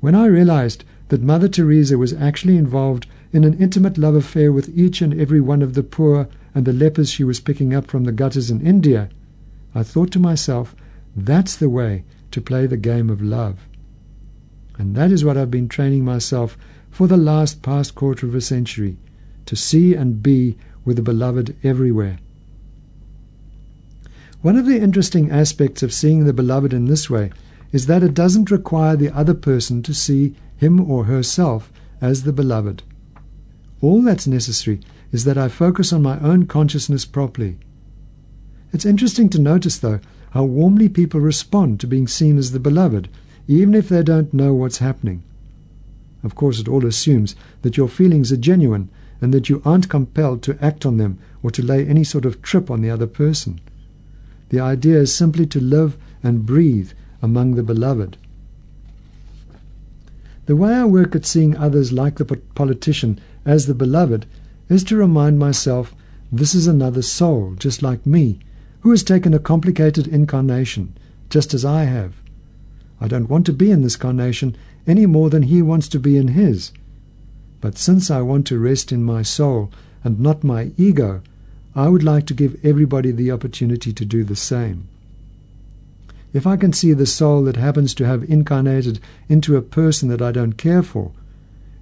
When 0.00 0.14
I 0.14 0.26
realized 0.26 0.84
that 1.08 1.22
Mother 1.22 1.48
Teresa 1.48 1.98
was 1.98 2.12
actually 2.14 2.56
involved 2.56 3.06
in 3.32 3.44
an 3.44 3.54
intimate 3.54 3.98
love 3.98 4.14
affair 4.14 4.52
with 4.52 4.76
each 4.76 5.02
and 5.02 5.12
every 5.12 5.40
one 5.40 5.62
of 5.62 5.74
the 5.74 5.82
poor 5.82 6.28
and 6.54 6.64
the 6.64 6.72
lepers 6.72 7.10
she 7.10 7.24
was 7.24 7.40
picking 7.40 7.74
up 7.74 7.86
from 7.86 8.04
the 8.04 8.12
gutters 8.12 8.50
in 8.50 8.60
India, 8.60 9.10
I 9.74 9.82
thought 9.82 10.10
to 10.12 10.18
myself, 10.18 10.74
that's 11.14 11.54
the 11.56 11.68
way 11.68 12.04
to 12.30 12.40
play 12.40 12.66
the 12.66 12.76
game 12.76 13.10
of 13.10 13.20
love. 13.20 13.68
And 14.80 14.96
that 14.96 15.12
is 15.12 15.26
what 15.26 15.36
I've 15.36 15.50
been 15.50 15.68
training 15.68 16.06
myself 16.06 16.56
for 16.88 17.06
the 17.06 17.18
last 17.18 17.60
past 17.60 17.94
quarter 17.94 18.26
of 18.26 18.34
a 18.34 18.40
century 18.40 18.96
to 19.44 19.54
see 19.54 19.94
and 19.94 20.22
be 20.22 20.56
with 20.86 20.96
the 20.96 21.02
beloved 21.02 21.54
everywhere. 21.62 22.18
One 24.40 24.56
of 24.56 24.64
the 24.64 24.80
interesting 24.80 25.30
aspects 25.30 25.82
of 25.82 25.92
seeing 25.92 26.24
the 26.24 26.32
beloved 26.32 26.72
in 26.72 26.86
this 26.86 27.10
way 27.10 27.30
is 27.72 27.88
that 27.88 28.02
it 28.02 28.14
doesn't 28.14 28.50
require 28.50 28.96
the 28.96 29.14
other 29.14 29.34
person 29.34 29.82
to 29.82 29.92
see 29.92 30.34
him 30.56 30.80
or 30.90 31.04
herself 31.04 31.70
as 32.00 32.22
the 32.22 32.32
beloved. 32.32 32.82
All 33.82 34.00
that's 34.00 34.26
necessary 34.26 34.80
is 35.12 35.24
that 35.24 35.36
I 35.36 35.48
focus 35.48 35.92
on 35.92 36.00
my 36.00 36.18
own 36.20 36.46
consciousness 36.46 37.04
properly. 37.04 37.58
It's 38.72 38.86
interesting 38.86 39.28
to 39.28 39.38
notice, 39.38 39.76
though, 39.76 40.00
how 40.30 40.44
warmly 40.44 40.88
people 40.88 41.20
respond 41.20 41.80
to 41.80 41.86
being 41.86 42.08
seen 42.08 42.38
as 42.38 42.52
the 42.52 42.58
beloved, 42.58 43.10
even 43.50 43.74
if 43.74 43.88
they 43.88 44.00
don't 44.00 44.32
know 44.32 44.54
what's 44.54 44.78
happening. 44.78 45.24
Of 46.22 46.36
course, 46.36 46.60
it 46.60 46.68
all 46.68 46.86
assumes 46.86 47.34
that 47.62 47.76
your 47.76 47.88
feelings 47.88 48.30
are 48.30 48.36
genuine 48.36 48.88
and 49.20 49.34
that 49.34 49.48
you 49.48 49.60
aren't 49.64 49.88
compelled 49.88 50.40
to 50.44 50.64
act 50.64 50.86
on 50.86 50.98
them 50.98 51.18
or 51.42 51.50
to 51.50 51.60
lay 51.60 51.84
any 51.84 52.04
sort 52.04 52.24
of 52.24 52.42
trip 52.42 52.70
on 52.70 52.80
the 52.80 52.90
other 52.90 53.08
person. 53.08 53.60
The 54.50 54.60
idea 54.60 55.00
is 55.00 55.12
simply 55.12 55.46
to 55.46 55.60
live 55.60 55.96
and 56.22 56.46
breathe 56.46 56.92
among 57.20 57.56
the 57.56 57.64
beloved. 57.64 58.16
The 60.46 60.54
way 60.54 60.72
I 60.72 60.84
work 60.84 61.16
at 61.16 61.26
seeing 61.26 61.56
others 61.56 61.90
like 61.90 62.18
the 62.18 62.36
politician 62.54 63.18
as 63.44 63.66
the 63.66 63.74
beloved 63.74 64.26
is 64.68 64.84
to 64.84 64.96
remind 64.96 65.40
myself 65.40 65.92
this 66.30 66.54
is 66.54 66.68
another 66.68 67.02
soul, 67.02 67.56
just 67.58 67.82
like 67.82 68.06
me, 68.06 68.38
who 68.82 68.92
has 68.92 69.02
taken 69.02 69.34
a 69.34 69.40
complicated 69.40 70.06
incarnation, 70.06 70.96
just 71.28 71.52
as 71.52 71.64
I 71.64 71.82
have. 71.82 72.19
I 73.00 73.08
don't 73.08 73.30
want 73.30 73.46
to 73.46 73.52
be 73.52 73.70
in 73.70 73.82
this 73.82 73.96
carnation 73.96 74.56
any 74.86 75.06
more 75.06 75.30
than 75.30 75.44
he 75.44 75.62
wants 75.62 75.88
to 75.88 75.98
be 75.98 76.16
in 76.16 76.28
his. 76.28 76.70
But 77.60 77.78
since 77.78 78.10
I 78.10 78.20
want 78.20 78.46
to 78.48 78.58
rest 78.58 78.92
in 78.92 79.02
my 79.02 79.22
soul 79.22 79.70
and 80.04 80.20
not 80.20 80.44
my 80.44 80.72
ego, 80.76 81.22
I 81.74 81.88
would 81.88 82.02
like 82.02 82.26
to 82.26 82.34
give 82.34 82.58
everybody 82.62 83.10
the 83.10 83.30
opportunity 83.30 83.92
to 83.92 84.04
do 84.04 84.24
the 84.24 84.36
same. 84.36 84.88
if 86.32 86.46
I 86.46 86.56
can 86.56 86.72
see 86.72 86.92
the 86.92 87.06
soul 87.06 87.42
that 87.44 87.56
happens 87.56 87.94
to 87.94 88.06
have 88.06 88.28
incarnated 88.30 89.00
into 89.28 89.56
a 89.56 89.62
person 89.62 90.08
that 90.08 90.22
I 90.22 90.30
don't 90.30 90.52
care 90.52 90.82
for, 90.82 91.12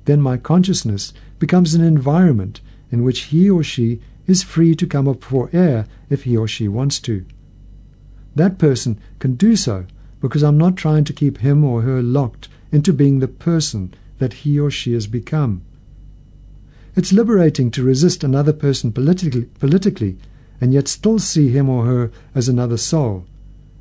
then 0.07 0.21
my 0.21 0.37
consciousness 0.37 1.13
becomes 1.39 1.75
an 1.75 1.83
environment 1.83 2.61
in 2.91 3.05
which 3.05 3.25
he 3.25 3.51
or 3.51 3.63
she 3.63 4.01
is 4.27 4.43
free 4.43 4.75
to 4.75 4.87
come 4.87 5.07
up 5.09 5.23
for 5.23 5.51
air 5.53 5.87
if 6.09 6.25
he 6.25 6.37
or 6.37 6.49
she 6.49 6.69
wants 6.69 6.99
to. 7.01 7.25
That 8.35 8.59
person 8.59 8.99
can 9.19 9.35
do 9.35 9.57
so 9.57 9.85
because 10.21 10.43
I'm 10.43 10.59
not 10.59 10.77
trying 10.77 11.05
to 11.05 11.13
keep 11.13 11.39
him 11.39 11.65
or 11.65 11.83
her 11.83 12.03
locked 12.03 12.49
into 12.73 12.93
being 12.93 13.19
the 13.19 13.29
person 13.29 13.95
that 14.19 14.33
he 14.33 14.59
or 14.59 14.71
she 14.71 14.93
has 14.93 15.07
become. 15.07 15.63
It's 16.97 17.13
liberating 17.13 17.71
to 17.73 17.85
resist 17.85 18.25
another 18.25 18.53
person 18.53 18.93
politically, 18.93 19.49
politically 19.59 20.19
and 20.61 20.73
yet 20.73 20.89
still 20.89 21.19
see 21.19 21.51
him 21.51 21.69
or 21.69 21.87
her 21.87 22.11
as 22.35 22.49
another 22.49 22.77
soul. 22.77 23.25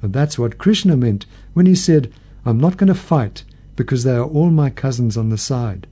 And 0.01 0.13
that's 0.13 0.37
what 0.37 0.59
Krishna 0.59 0.95
meant 0.95 1.25
when 1.53 1.65
he 1.65 1.75
said, 1.75 2.11
I'm 2.45 2.59
not 2.59 2.77
going 2.77 2.87
to 2.87 2.93
fight 2.93 3.43
because 3.75 4.03
they 4.03 4.15
are 4.15 4.23
all 4.23 4.51
my 4.51 4.69
cousins 4.69 5.17
on 5.17 5.29
the 5.29 5.37
side. 5.37 5.87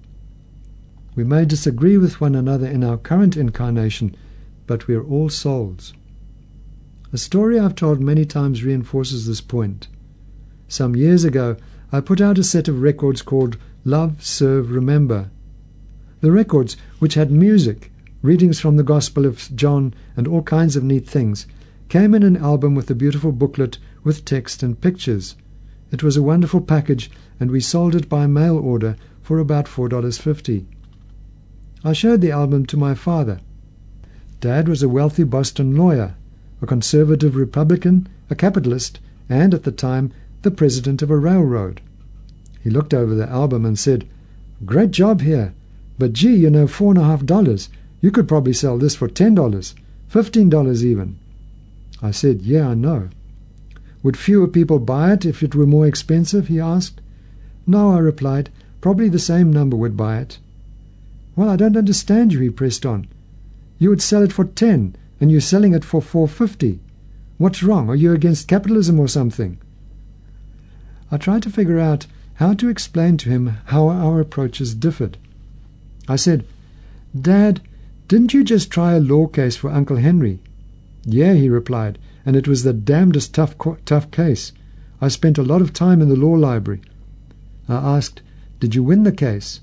We 1.16 1.24
may 1.24 1.46
disagree 1.46 1.98
with 1.98 2.22
one 2.22 2.36
another 2.36 2.68
in 2.68 2.84
our 2.84 2.98
current 2.98 3.38
incarnation, 3.38 4.16
but 4.68 4.88
we 4.88 4.96
are 4.96 5.04
all 5.04 5.30
souls. 5.30 5.94
A 7.14 7.18
story 7.18 7.58
I've 7.60 7.76
told 7.76 8.00
many 8.02 8.26
times 8.26 8.64
reinforces 8.64 9.26
this 9.26 9.42
point. 9.42 9.88
Some 10.68 10.96
years 10.96 11.24
ago, 11.24 11.58
I 11.92 12.02
put 12.02 12.20
out 12.20 12.40
a 12.40 12.44
set 12.44 12.68
of 12.68 12.82
records 12.82 13.22
called 13.22 13.58
Love, 13.84 14.24
Serve, 14.24 14.72
Remember. 14.72 15.30
The 16.22 16.32
records, 16.32 16.76
which 16.98 17.14
had 17.14 17.30
music, 17.30 17.92
readings 18.24 18.60
from 18.60 18.76
the 18.76 18.84
Gospel 18.84 19.28
of 19.28 19.50
John, 19.56 19.94
and 20.18 20.28
all 20.28 20.42
kinds 20.42 20.76
of 20.76 20.84
neat 20.84 21.08
things, 21.08 21.46
came 21.88 22.16
in 22.16 22.24
an 22.24 22.36
album 22.36 22.74
with 22.74 22.90
a 22.90 22.96
beautiful 22.96 23.32
booklet 23.32 23.78
with 24.04 24.26
text 24.26 24.64
and 24.64 24.82
pictures. 24.82 25.36
It 25.92 26.02
was 26.02 26.18
a 26.18 26.24
wonderful 26.24 26.62
package, 26.62 27.12
and 27.40 27.52
we 27.52 27.60
sold 27.60 27.94
it 27.94 28.10
by 28.10 28.26
mail 28.26 28.58
order 28.58 28.96
for 29.22 29.38
about 29.38 29.66
$4.50. 29.66 30.66
I 31.84 31.94
showed 31.94 32.22
the 32.22 32.32
album 32.32 32.66
to 32.66 32.78
my 32.78 32.96
father. 32.96 33.40
Dad 34.42 34.68
was 34.68 34.82
a 34.82 34.90
wealthy 34.90 35.24
Boston 35.24 35.76
lawyer, 35.76 36.16
a 36.60 36.66
conservative 36.66 37.36
Republican, 37.36 38.08
a 38.32 38.36
capitalist, 38.36 39.00
and 39.30 39.54
at 39.54 39.62
the 39.62 39.72
time 39.72 40.12
the 40.46 40.52
president 40.52 41.02
of 41.02 41.10
a 41.10 41.18
railroad. 41.18 41.82
He 42.64 42.70
looked 42.70 42.94
over 42.94 43.16
the 43.16 43.28
album 43.28 43.66
and 43.66 43.78
said, 43.78 44.08
Great 44.64 44.92
job 44.92 45.22
here, 45.22 45.54
but 45.98 46.14
gee, 46.14 46.36
you 46.36 46.52
know, 46.52 46.68
four 46.68 46.92
and 46.92 47.00
a 47.00 47.04
half 47.04 47.26
dollars. 47.26 47.68
You 48.00 48.12
could 48.12 48.28
probably 48.28 48.54
sell 48.54 48.78
this 48.78 48.96
for 48.96 49.08
ten 49.08 49.34
dollars, 49.34 49.74
fifteen 50.08 50.50
dollars 50.50 50.86
even. 50.86 51.18
I 52.00 52.12
said, 52.12 52.44
Yeah, 52.44 52.70
I 52.70 52.74
know. 52.76 53.10
Would 54.04 54.18
fewer 54.18 54.48
people 54.48 54.78
buy 54.78 55.14
it 55.14 55.26
if 55.26 55.42
it 55.42 55.56
were 55.56 55.66
more 55.66 55.88
expensive? 55.88 56.48
he 56.48 56.60
asked. 56.60 57.02
No, 57.66 57.92
I 57.92 57.98
replied, 57.98 58.52
probably 58.82 59.10
the 59.10 59.18
same 59.18 59.52
number 59.52 59.76
would 59.76 59.98
buy 59.98 60.20
it. 60.20 60.38
Well, 61.36 61.50
I 61.50 61.56
don't 61.56 61.76
understand 61.76 62.34
you, 62.34 62.40
he 62.40 62.52
pressed 62.52 62.86
on. 62.86 63.08
You 63.80 63.90
would 63.90 64.02
sell 64.02 64.22
it 64.22 64.32
for 64.32 64.46
ten, 64.46 64.96
and 65.20 65.32
you're 65.32 65.42
selling 65.42 65.74
it 65.74 65.84
for 65.84 66.04
four 66.04 66.28
fifty. 66.28 66.80
What's 67.40 67.64
wrong? 67.64 67.90
Are 67.90 67.96
you 67.96 68.14
against 68.14 68.48
capitalism 68.48 69.00
or 69.00 69.08
something? 69.08 69.58
I 71.16 71.18
tried 71.18 71.44
to 71.44 71.50
figure 71.50 71.80
out 71.80 72.08
how 72.34 72.54
to 72.56 72.68
explain 72.68 73.16
to 73.20 73.30
him 73.30 73.60
how 73.68 73.88
our 73.88 74.20
approaches 74.20 74.76
differed. 74.76 75.18
I 76.10 76.18
said, 76.18 76.44
Dad, 77.18 77.62
didn't 78.10 78.34
you 78.34 78.44
just 78.44 78.70
try 78.70 78.96
a 78.96 79.00
law 79.00 79.28
case 79.28 79.56
for 79.56 79.70
Uncle 79.70 79.96
Henry? 79.96 80.42
Yeah, 81.06 81.36
he 81.36 81.48
replied, 81.48 82.00
and 82.26 82.36
it 82.36 82.50
was 82.50 82.64
the 82.64 82.74
damnedest 82.74 83.34
tough, 83.34 83.56
tough 83.86 84.12
case. 84.12 84.52
I 85.00 85.08
spent 85.08 85.38
a 85.38 85.44
lot 85.44 85.62
of 85.62 85.72
time 85.72 86.02
in 86.02 86.10
the 86.10 86.18
law 86.18 86.34
library. 86.34 86.82
I 87.70 87.76
asked, 87.76 88.22
Did 88.60 88.76
you 88.76 88.84
win 88.84 89.04
the 89.04 89.14
case? 89.14 89.62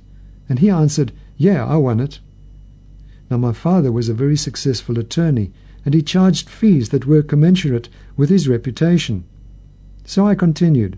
And 0.49 0.61
he 0.61 0.71
answered, 0.71 1.13
yeah, 1.37 1.67
I 1.67 1.77
won 1.77 2.01
it. 2.01 2.19
Now, 3.31 3.37
my 3.37 3.53
father 3.53 3.93
was 3.93 4.09
a 4.09 4.15
very 4.15 4.39
successful 4.39 4.99
attorney, 4.99 5.53
and 5.85 5.93
he 5.93 6.01
charged 6.01 6.49
fees 6.49 6.89
that 6.89 7.05
were 7.05 7.23
commensurate 7.23 7.91
with 8.17 8.31
his 8.31 8.49
reputation. 8.49 9.25
So 10.07 10.27
I 10.27 10.35
continued, 10.35 10.97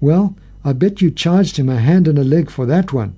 Well, 0.00 0.34
I 0.64 0.72
bet 0.72 1.02
you 1.02 1.10
charged 1.10 1.56
him 1.56 1.68
a 1.68 1.78
hand 1.78 2.08
and 2.08 2.18
a 2.18 2.24
leg 2.24 2.50
for 2.50 2.66
that 2.66 2.92
one. 2.92 3.14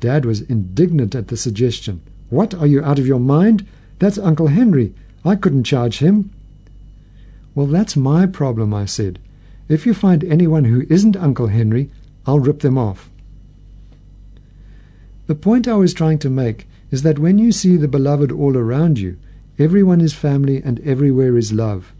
Dad 0.00 0.24
was 0.24 0.42
indignant 0.42 1.14
at 1.14 1.28
the 1.28 1.36
suggestion. 1.36 2.00
What, 2.30 2.54
are 2.54 2.66
you 2.66 2.82
out 2.82 2.98
of 2.98 3.06
your 3.06 3.20
mind? 3.20 3.66
That's 3.98 4.18
Uncle 4.18 4.48
Henry. 4.48 4.94
I 5.24 5.34
couldn't 5.34 5.64
charge 5.64 5.98
him. 5.98 6.30
Well, 7.54 7.66
that's 7.66 7.96
my 7.96 8.26
problem, 8.26 8.72
I 8.72 8.84
said. 8.84 9.18
If 9.68 9.84
you 9.84 9.92
find 9.92 10.22
anyone 10.24 10.64
who 10.64 10.86
isn't 10.88 11.16
Uncle 11.16 11.48
Henry, 11.48 11.90
I'll 12.26 12.38
rip 12.38 12.60
them 12.60 12.78
off. 12.78 13.10
The 15.26 15.34
point 15.34 15.68
I 15.68 15.74
was 15.74 15.92
trying 15.92 16.18
to 16.20 16.30
make 16.30 16.66
is 16.90 17.02
that 17.02 17.18
when 17.18 17.38
you 17.38 17.52
see 17.52 17.76
the 17.76 17.88
beloved 17.88 18.32
all 18.32 18.56
around 18.56 18.98
you, 18.98 19.16
everyone 19.58 20.00
is 20.00 20.14
family 20.14 20.62
and 20.62 20.80
everywhere 20.80 21.36
is 21.36 21.52
love. 21.52 21.92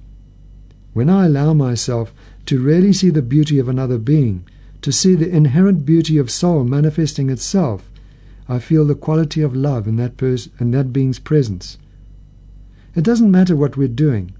When 0.94 1.10
I 1.10 1.26
allow 1.26 1.52
myself 1.52 2.12
to 2.48 2.58
really 2.58 2.94
see 2.94 3.10
the 3.10 3.20
beauty 3.20 3.58
of 3.58 3.68
another 3.68 3.98
being, 3.98 4.42
to 4.80 4.90
see 4.90 5.14
the 5.14 5.28
inherent 5.28 5.84
beauty 5.84 6.16
of 6.16 6.30
soul 6.30 6.64
manifesting 6.64 7.28
itself, 7.28 7.90
I 8.48 8.58
feel 8.58 8.86
the 8.86 8.94
quality 8.94 9.42
of 9.42 9.54
love 9.54 9.86
in 9.86 9.96
that, 9.96 10.16
person 10.16 10.50
in 10.58 10.70
that 10.70 10.90
being's 10.90 11.18
presence. 11.18 11.76
It 12.94 13.04
doesn't 13.04 13.30
matter 13.30 13.54
what 13.54 13.76
we're 13.76 13.86
doing. 13.86 14.32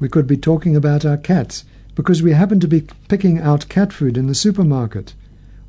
We 0.00 0.08
could 0.08 0.26
be 0.26 0.36
talking 0.36 0.74
about 0.74 1.04
our 1.04 1.16
cats 1.16 1.64
because 1.94 2.20
we 2.20 2.32
happen 2.32 2.58
to 2.58 2.66
be 2.66 2.88
picking 3.06 3.38
out 3.38 3.68
cat 3.68 3.92
food 3.92 4.18
in 4.18 4.26
the 4.26 4.34
supermarket 4.34 5.14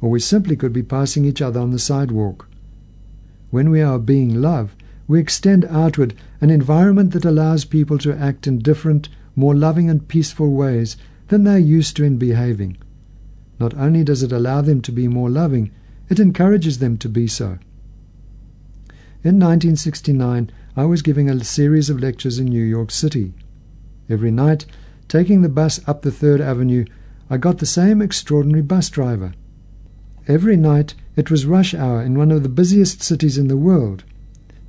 or 0.01 0.09
we 0.09 0.19
simply 0.19 0.55
could 0.55 0.73
be 0.73 0.81
passing 0.81 1.25
each 1.25 1.43
other 1.43 1.59
on 1.59 1.69
the 1.69 1.77
sidewalk. 1.77 2.47
When 3.51 3.69
we 3.69 3.81
are 3.81 3.99
being 3.99 4.41
love, 4.41 4.75
we 5.07 5.19
extend 5.19 5.65
outward 5.65 6.15
an 6.41 6.49
environment 6.49 7.11
that 7.11 7.23
allows 7.23 7.65
people 7.65 7.99
to 7.99 8.17
act 8.17 8.47
in 8.47 8.63
different, 8.63 9.09
more 9.35 9.53
loving 9.53 9.91
and 9.91 10.07
peaceful 10.07 10.51
ways 10.53 10.97
than 11.31 11.45
they 11.45 11.53
are 11.55 11.57
used 11.57 11.95
to 11.95 12.03
in 12.03 12.17
behaving. 12.17 12.75
Not 13.57 13.73
only 13.75 14.03
does 14.03 14.21
it 14.21 14.33
allow 14.33 14.59
them 14.59 14.81
to 14.81 14.91
be 14.91 15.07
more 15.07 15.29
loving, 15.29 15.71
it 16.09 16.19
encourages 16.19 16.79
them 16.79 16.97
to 16.97 17.07
be 17.07 17.25
so. 17.25 17.57
In 19.23 19.39
1969, 19.39 20.51
I 20.75 20.83
was 20.83 21.01
giving 21.01 21.29
a 21.29 21.41
series 21.41 21.89
of 21.89 22.01
lectures 22.01 22.37
in 22.37 22.47
New 22.47 22.61
York 22.61 22.91
City. 22.91 23.33
Every 24.09 24.29
night, 24.29 24.65
taking 25.07 25.41
the 25.41 25.47
bus 25.47 25.79
up 25.87 26.01
the 26.01 26.11
Third 26.11 26.41
Avenue, 26.41 26.83
I 27.29 27.37
got 27.37 27.59
the 27.59 27.65
same 27.65 28.01
extraordinary 28.01 28.61
bus 28.61 28.89
driver. 28.89 29.31
Every 30.27 30.57
night 30.57 30.95
it 31.15 31.31
was 31.31 31.45
rush 31.45 31.73
hour 31.73 32.03
in 32.03 32.15
one 32.15 32.31
of 32.31 32.43
the 32.43 32.49
busiest 32.49 33.01
cities 33.01 33.37
in 33.37 33.47
the 33.47 33.55
world, 33.55 34.03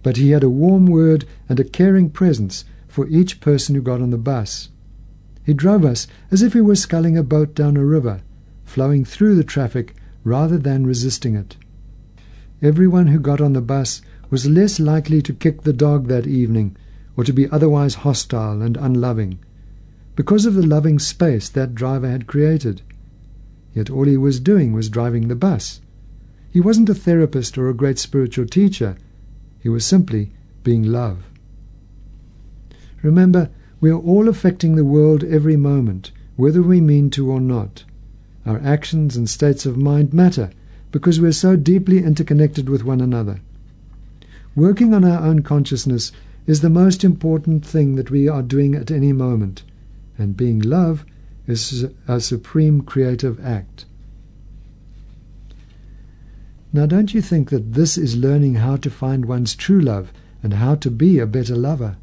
but 0.04 0.16
he 0.16 0.30
had 0.30 0.44
a 0.44 0.48
warm 0.48 0.86
word 0.86 1.24
and 1.48 1.58
a 1.58 1.64
caring 1.64 2.08
presence 2.08 2.64
for 2.86 3.08
each 3.08 3.40
person 3.40 3.74
who 3.74 3.82
got 3.82 4.00
on 4.00 4.10
the 4.10 4.16
bus. 4.16 4.68
He 5.44 5.54
drove 5.54 5.84
us 5.84 6.06
as 6.30 6.42
if 6.42 6.52
he 6.52 6.60
were 6.60 6.76
sculling 6.76 7.18
a 7.18 7.22
boat 7.22 7.54
down 7.54 7.76
a 7.76 7.84
river, 7.84 8.20
flowing 8.64 9.04
through 9.04 9.34
the 9.34 9.44
traffic 9.44 9.94
rather 10.24 10.56
than 10.56 10.86
resisting 10.86 11.34
it. 11.34 11.56
Everyone 12.60 13.08
who 13.08 13.18
got 13.18 13.40
on 13.40 13.52
the 13.54 13.60
bus 13.60 14.02
was 14.30 14.46
less 14.46 14.78
likely 14.78 15.20
to 15.22 15.32
kick 15.32 15.62
the 15.62 15.72
dog 15.72 16.06
that 16.06 16.26
evening 16.26 16.76
or 17.16 17.24
to 17.24 17.32
be 17.32 17.50
otherwise 17.50 17.96
hostile 17.96 18.62
and 18.62 18.76
unloving, 18.76 19.38
because 20.14 20.46
of 20.46 20.54
the 20.54 20.66
loving 20.66 20.98
space 20.98 21.48
that 21.48 21.74
driver 21.74 22.08
had 22.08 22.26
created. 22.26 22.82
Yet 23.74 23.90
all 23.90 24.04
he 24.04 24.16
was 24.16 24.40
doing 24.40 24.72
was 24.72 24.88
driving 24.88 25.28
the 25.28 25.34
bus. 25.34 25.80
He 26.50 26.60
wasn't 26.60 26.88
a 26.88 26.94
therapist 26.94 27.58
or 27.58 27.68
a 27.68 27.74
great 27.74 27.98
spiritual 27.98 28.46
teacher. 28.46 28.96
He 29.60 29.68
was 29.68 29.84
simply 29.84 30.32
being 30.62 30.84
love. 30.84 31.24
Remember, 33.02 33.50
we 33.82 33.90
are 33.90 33.98
all 33.98 34.28
affecting 34.28 34.76
the 34.76 34.84
world 34.84 35.24
every 35.24 35.56
moment, 35.56 36.12
whether 36.36 36.62
we 36.62 36.80
mean 36.80 37.10
to 37.10 37.28
or 37.28 37.40
not. 37.40 37.82
Our 38.46 38.60
actions 38.60 39.16
and 39.16 39.28
states 39.28 39.66
of 39.66 39.76
mind 39.76 40.14
matter 40.14 40.50
because 40.92 41.20
we 41.20 41.26
are 41.26 41.32
so 41.32 41.56
deeply 41.56 41.98
interconnected 41.98 42.68
with 42.68 42.84
one 42.84 43.00
another. 43.00 43.40
Working 44.54 44.94
on 44.94 45.04
our 45.04 45.26
own 45.26 45.42
consciousness 45.42 46.12
is 46.46 46.60
the 46.60 46.70
most 46.70 47.02
important 47.02 47.66
thing 47.66 47.96
that 47.96 48.08
we 48.08 48.28
are 48.28 48.40
doing 48.40 48.76
at 48.76 48.92
any 48.92 49.12
moment, 49.12 49.64
and 50.16 50.36
being 50.36 50.60
love 50.60 51.04
is 51.48 51.84
a 52.06 52.20
supreme 52.20 52.82
creative 52.82 53.44
act. 53.44 53.84
Now, 56.72 56.86
don't 56.86 57.12
you 57.12 57.20
think 57.20 57.50
that 57.50 57.74
this 57.74 57.98
is 57.98 58.16
learning 58.16 58.54
how 58.54 58.76
to 58.76 58.90
find 58.90 59.24
one's 59.24 59.56
true 59.56 59.80
love 59.80 60.12
and 60.40 60.54
how 60.54 60.76
to 60.76 60.90
be 60.90 61.18
a 61.18 61.26
better 61.26 61.56
lover? 61.56 61.96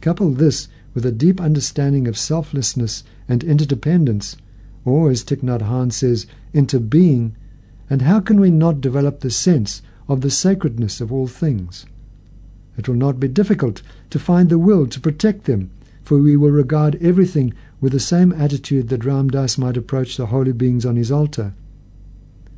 Couple 0.00 0.30
this 0.30 0.68
with 0.94 1.04
a 1.04 1.12
deep 1.12 1.40
understanding 1.40 2.08
of 2.08 2.16
selflessness 2.16 3.04
and 3.28 3.44
interdependence, 3.44 4.36
or 4.84 5.10
as 5.10 5.24
Thich 5.24 5.42
Nhat 5.42 5.60
Hanh 5.60 5.92
says, 5.92 6.26
interbeing, 6.54 7.32
and 7.90 8.02
how 8.02 8.20
can 8.20 8.40
we 8.40 8.50
not 8.50 8.80
develop 8.80 9.20
the 9.20 9.30
sense 9.30 9.82
of 10.08 10.22
the 10.22 10.30
sacredness 10.30 11.00
of 11.00 11.12
all 11.12 11.26
things? 11.26 11.84
It 12.78 12.88
will 12.88 12.96
not 12.96 13.20
be 13.20 13.28
difficult 13.28 13.82
to 14.08 14.18
find 14.18 14.48
the 14.48 14.58
will 14.58 14.86
to 14.86 15.00
protect 15.00 15.44
them, 15.44 15.70
for 16.02 16.16
we 16.18 16.34
will 16.34 16.50
regard 16.50 16.96
everything 17.02 17.52
with 17.80 17.92
the 17.92 18.00
same 18.00 18.32
attitude 18.32 18.88
that 18.88 19.04
Ram 19.04 19.28
Dass 19.28 19.58
might 19.58 19.76
approach 19.76 20.16
the 20.16 20.26
holy 20.26 20.52
beings 20.52 20.86
on 20.86 20.96
his 20.96 21.12
altar. 21.12 21.52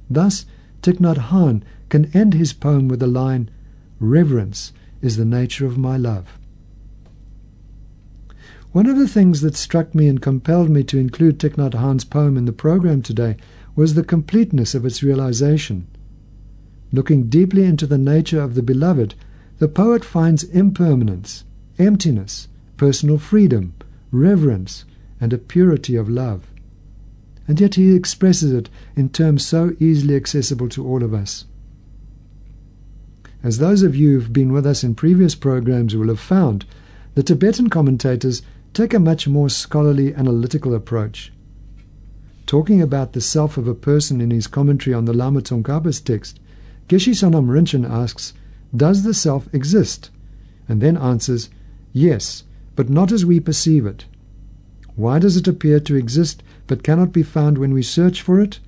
Thus, 0.09 0.47
Thich 0.83 0.99
Nhat 0.99 1.17
Hanh 1.31 1.63
can 1.89 2.05
end 2.15 2.35
his 2.35 2.53
poem 2.53 2.87
with 2.87 3.01
the 3.01 3.07
line, 3.09 3.51
Reverence 3.99 4.73
is 5.01 5.17
the 5.17 5.25
nature 5.25 5.67
of 5.67 5.77
my 5.77 5.97
love. 5.97 6.39
One 8.73 8.87
of 8.87 8.97
the 8.97 9.07
things 9.07 9.43
that 9.43 9.55
struck 9.55 9.95
me 9.95 10.09
and 10.09 10.23
compelled 10.23 10.71
me 10.71 10.83
to 10.85 10.99
include 10.99 11.39
Thich 11.39 11.57
Nhat 11.57 11.75
Hanh's 11.75 12.05
poem 12.05 12.39
in 12.39 12.47
the 12.47 12.55
program 12.55 13.03
today 13.03 13.37
was 13.77 13.93
the 13.93 14.03
completeness 14.03 14.75
of 14.75 14.87
its 14.87 15.03
realization. 15.03 15.87
Looking 16.91 17.29
deeply 17.29 17.65
into 17.65 17.87
the 17.87 17.99
nature 17.99 18.41
of 18.41 18.55
the 18.55 18.63
beloved, 18.63 19.15
the 19.59 19.69
poet 19.69 20.07
finds 20.07 20.45
impermanence, 20.45 21.45
emptiness, 21.79 22.49
personal 22.79 23.19
freedom, 23.19 23.75
reverence, 24.11 24.87
and 25.21 25.35
a 25.35 25.39
purity 25.39 25.95
of 25.95 26.09
love. 26.09 26.47
And 27.47 27.61
yet 27.61 27.75
he 27.75 27.95
expresses 27.95 28.53
it 28.53 28.71
in 28.97 29.11
terms 29.11 29.45
so 29.45 29.77
easily 29.81 30.17
accessible 30.17 30.71
to 30.71 30.87
all 30.87 31.03
of 31.03 31.13
us. 31.13 31.45
As 33.43 33.59
those 33.59 33.83
of 33.83 33.95
you 33.95 34.13
who've 34.13 34.33
been 34.33 34.51
with 34.51 34.65
us 34.65 34.83
in 34.83 34.95
previous 34.95 35.35
programs 35.35 35.95
will 35.95 36.09
have 36.09 36.21
found, 36.21 36.65
the 37.15 37.23
Tibetan 37.23 37.69
commentators 37.69 38.41
take 38.73 38.95
a 38.95 38.99
much 38.99 39.29
more 39.29 39.51
scholarly 39.51 40.15
analytical 40.15 40.75
approach. 40.75 41.31
Talking 42.47 42.81
about 42.81 43.13
the 43.13 43.21
self 43.21 43.59
of 43.59 43.69
a 43.69 43.75
person 43.75 44.21
in 44.21 44.31
his 44.31 44.47
commentary 44.47 44.95
on 44.95 45.05
the 45.05 45.13
Lama 45.13 45.43
Tsongkhapa's 45.43 46.01
text, 46.01 46.41
Geshe 46.89 47.13
Sonam 47.13 47.49
Rinchen 47.49 47.89
asks, 47.89 48.33
Does 48.75 49.03
the 49.03 49.13
self 49.13 49.53
exist? 49.53 50.11
And 50.69 50.81
then 50.81 50.97
answers, 50.97 51.51
Yes, 51.93 52.45
but 52.75 52.89
not 52.89 53.13
as 53.13 53.27
we 53.27 53.41
perceive 53.41 53.85
it. 53.85 54.07
Why 54.97 55.19
does 55.19 55.37
it 55.37 55.49
appear 55.49 55.79
to 55.81 55.95
exist 55.95 56.43
but 56.67 56.83
cannot 56.83 57.13
be 57.13 57.23
found 57.23 57.59
when 57.59 57.75
we 57.75 57.83
search 57.83 58.23
for 58.23 58.41
it? 58.41 58.59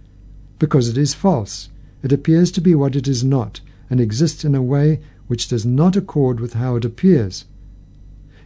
Because 0.59 0.89
it 0.89 0.99
is 0.99 1.15
false. 1.15 1.71
It 2.03 2.13
appears 2.13 2.51
to 2.53 2.61
be 2.61 2.75
what 2.75 2.97
it 2.97 3.09
is 3.09 3.25
not, 3.25 3.61
and 3.89 4.01
exists 4.01 4.45
in 4.45 4.55
a 4.55 4.63
way 4.63 5.01
which 5.29 5.49
does 5.49 5.65
not 5.65 5.97
accord 5.97 6.41
with 6.41 6.55
how 6.55 6.77
it 6.77 6.85
appears. 6.85 7.47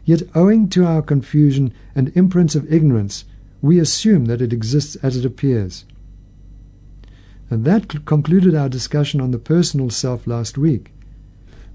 Yet, 0.08 0.22
owing 0.34 0.70
to 0.70 0.86
our 0.86 1.02
confusion 1.02 1.70
and 1.94 2.10
imprints 2.14 2.54
of 2.54 2.72
ignorance, 2.72 3.26
we 3.60 3.78
assume 3.78 4.24
that 4.24 4.40
it 4.40 4.54
exists 4.54 4.96
as 5.02 5.18
it 5.18 5.26
appears. 5.26 5.84
And 7.50 7.66
that 7.66 8.06
concluded 8.06 8.54
our 8.54 8.70
discussion 8.70 9.20
on 9.20 9.32
the 9.32 9.38
personal 9.38 9.90
self 9.90 10.26
last 10.26 10.56
week. 10.56 10.94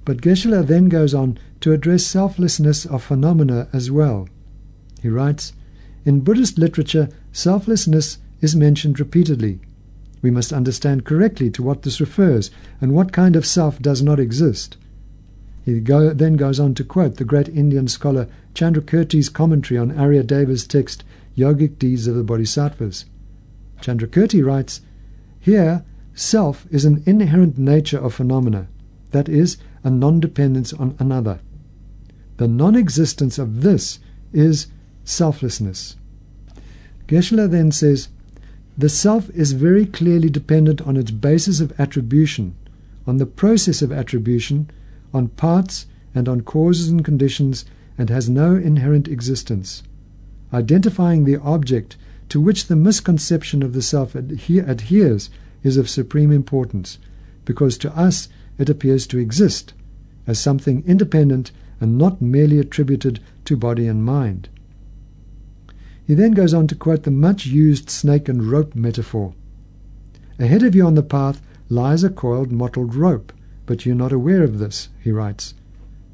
But 0.03 0.21
Geshe-la 0.21 0.63
then 0.63 0.89
goes 0.89 1.13
on 1.13 1.37
to 1.59 1.73
address 1.73 2.07
selflessness 2.07 2.87
of 2.87 3.03
phenomena 3.03 3.67
as 3.71 3.91
well. 3.91 4.27
He 4.99 5.09
writes, 5.09 5.53
In 6.03 6.21
Buddhist 6.21 6.57
literature, 6.57 7.09
selflessness 7.31 8.17
is 8.41 8.55
mentioned 8.55 8.99
repeatedly. 8.99 9.59
We 10.23 10.31
must 10.31 10.51
understand 10.51 11.05
correctly 11.05 11.51
to 11.51 11.61
what 11.61 11.83
this 11.83 12.01
refers 12.01 12.49
and 12.81 12.93
what 12.93 13.13
kind 13.13 13.35
of 13.35 13.45
self 13.45 13.79
does 13.79 14.01
not 14.01 14.19
exist. 14.19 14.75
He 15.63 15.79
go, 15.79 16.13
then 16.13 16.35
goes 16.35 16.59
on 16.59 16.73
to 16.75 16.83
quote 16.83 17.15
the 17.15 17.23
great 17.23 17.47
Indian 17.47 17.87
scholar 17.87 18.27
Chandrakirti's 18.53 19.29
commentary 19.29 19.77
on 19.77 19.91
Aryadeva's 19.91 20.67
text, 20.67 21.03
Yogic 21.37 21.79
Deeds 21.79 22.05
of 22.05 22.15
the 22.15 22.23
Bodhisattvas. 22.23 23.05
Chandrakirti 23.81 24.45
writes, 24.45 24.81
Here, 25.39 25.83
self 26.13 26.67
is 26.69 26.83
an 26.83 27.01
inherent 27.05 27.57
nature 27.57 27.97
of 27.97 28.13
phenomena, 28.13 28.67
that 29.11 29.29
is, 29.29 29.57
a 29.83 29.89
non-dependence 29.89 30.73
on 30.73 30.95
another. 30.99 31.39
The 32.37 32.47
non-existence 32.47 33.39
of 33.39 33.61
this 33.61 33.99
is 34.33 34.67
selflessness. 35.05 35.95
Geshe-la 37.07 37.47
then 37.47 37.71
says, 37.71 38.09
the 38.77 38.89
self 38.89 39.29
is 39.29 39.51
very 39.51 39.85
clearly 39.85 40.29
dependent 40.29 40.81
on 40.81 40.97
its 40.97 41.11
basis 41.11 41.59
of 41.59 41.79
attribution, 41.79 42.55
on 43.05 43.17
the 43.17 43.25
process 43.25 43.81
of 43.81 43.91
attribution, 43.91 44.69
on 45.13 45.27
parts 45.29 45.85
and 46.15 46.27
on 46.27 46.41
causes 46.41 46.89
and 46.89 47.05
conditions 47.05 47.65
and 47.97 48.09
has 48.09 48.29
no 48.29 48.55
inherent 48.55 49.07
existence. 49.07 49.83
Identifying 50.51 51.25
the 51.25 51.39
object 51.41 51.97
to 52.29 52.41
which 52.41 52.67
the 52.67 52.75
misconception 52.75 53.61
of 53.61 53.73
the 53.73 53.81
self 53.81 54.15
adheres 54.15 55.29
is 55.63 55.77
of 55.77 55.89
supreme 55.89 56.31
importance, 56.31 56.97
because 57.45 57.77
to 57.77 57.95
us 57.97 58.27
it 58.57 58.69
appears 58.69 59.05
to 59.07 59.19
exist 59.19 59.73
as 60.25 60.39
something 60.39 60.83
independent 60.85 61.51
and 61.79 61.97
not 61.97 62.21
merely 62.21 62.59
attributed 62.59 63.19
to 63.45 63.57
body 63.57 63.87
and 63.87 64.05
mind. 64.05 64.49
He 66.05 66.13
then 66.13 66.31
goes 66.31 66.53
on 66.53 66.67
to 66.67 66.75
quote 66.75 67.03
the 67.03 67.11
much 67.11 67.45
used 67.45 67.89
snake 67.89 68.27
and 68.27 68.43
rope 68.43 68.75
metaphor. 68.75 69.33
Ahead 70.39 70.63
of 70.63 70.75
you 70.75 70.85
on 70.85 70.95
the 70.95 71.03
path 71.03 71.41
lies 71.69 72.03
a 72.03 72.09
coiled 72.09 72.51
mottled 72.51 72.95
rope 72.95 73.31
but 73.65 73.85
you're 73.85 73.95
not 73.95 74.11
aware 74.11 74.43
of 74.43 74.59
this, 74.59 74.89
he 74.99 75.11
writes. 75.11 75.53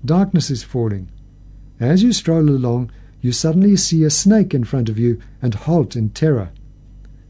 Darkness 0.06 0.50
is 0.50 0.64
falling. 0.64 1.10
As 1.80 2.04
you 2.04 2.14
stroll 2.14 2.50
along, 2.50 2.92
you 3.22 3.32
suddenly 3.32 3.76
see 3.76 4.04
a 4.04 4.10
snake 4.10 4.54
in 4.54 4.64
front 4.64 4.90
of 4.90 4.98
you 4.98 5.20
and 5.42 5.54
halt 5.54 5.96
in 5.96 6.10
terror. 6.10 6.50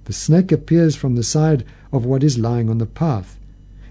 The 0.05 0.13
snake 0.13 0.51
appears 0.51 0.95
from 0.95 1.15
the 1.15 1.23
side 1.23 1.63
of 1.91 2.05
what 2.05 2.23
is 2.23 2.37
lying 2.37 2.69
on 2.69 2.77
the 2.77 2.85
path. 2.85 3.39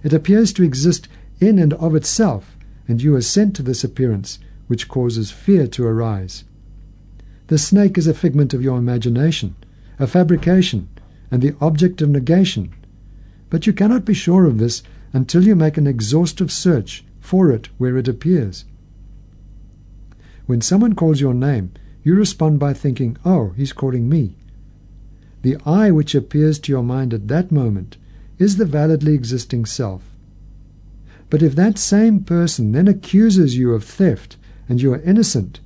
It 0.03 0.13
appears 0.13 0.53
to 0.55 0.63
exist 0.63 1.09
in 1.41 1.59
and 1.59 1.73
of 1.75 1.95
itself, 1.95 2.57
and 2.87 3.03
you 3.03 3.17
assent 3.17 3.55
to 3.57 3.63
this 3.63 3.85
appearance, 3.85 4.39
which 4.67 4.89
causes 4.89 5.31
fear 5.31 5.67
to 5.69 5.87
arise. 5.87 6.45
The 7.49 7.59
snake 7.59 7.97
is 7.97 8.07
a 8.07 8.15
figment 8.15 8.53
of 8.53 8.63
your 8.63 8.79
imagination, 8.79 9.55
a 9.99 10.07
fabrication, 10.07 10.89
and 11.31 11.43
the 11.43 11.55
object 11.61 12.03
of 12.03 12.11
negation. 12.11 12.71
But 13.51 13.67
you 13.67 13.73
cannot 13.73 14.05
be 14.05 14.15
sure 14.15 14.45
of 14.45 14.59
this 14.59 14.83
until 15.13 15.45
you 15.45 15.55
make 15.55 15.77
an 15.77 15.87
exhaustive 15.87 16.53
search 16.53 17.05
for 17.21 17.51
it 17.51 17.69
where 17.79 17.97
it 17.97 18.09
appears. 18.09 18.65
When 20.47 20.61
someone 20.61 20.95
calls 20.95 21.21
your 21.21 21.35
name, 21.35 21.73
you 22.03 22.15
respond 22.15 22.59
by 22.59 22.73
thinking, 22.73 23.17
oh, 23.25 23.51
he's 23.57 23.73
calling 23.73 24.09
me. 24.09 24.35
The 25.43 25.57
I 25.67 25.91
which 25.91 26.15
appears 26.15 26.59
to 26.61 26.73
your 26.73 26.83
mind 26.83 27.13
at 27.13 27.29
that 27.29 27.53
moment 27.53 27.97
is 28.39 28.57
the 28.57 28.65
validly 28.65 29.15
existing 29.15 29.67
self. 29.67 30.03
But 31.31 31.43
if 31.43 31.55
that 31.55 31.79
same 31.79 32.21
person 32.21 32.73
then 32.73 32.89
accuses 32.89 33.59
you 33.59 33.75
of 33.75 33.85
theft 33.85 34.37
and 34.69 34.81
you 34.81 34.93
are 34.95 35.03
innocent, 35.03 35.61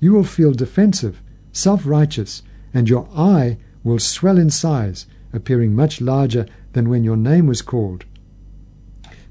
you 0.00 0.12
will 0.12 0.24
feel 0.24 0.52
defensive, 0.52 1.22
self 1.52 1.86
righteous, 1.86 2.42
and 2.74 2.88
your 2.88 3.08
I 3.16 3.56
will 3.82 3.98
swell 3.98 4.36
in 4.36 4.50
size, 4.50 5.06
appearing 5.32 5.74
much 5.74 6.00
larger 6.00 6.46
than 6.72 6.88
when 6.88 7.04
your 7.04 7.16
name 7.16 7.46
was 7.46 7.62
called 7.62 8.04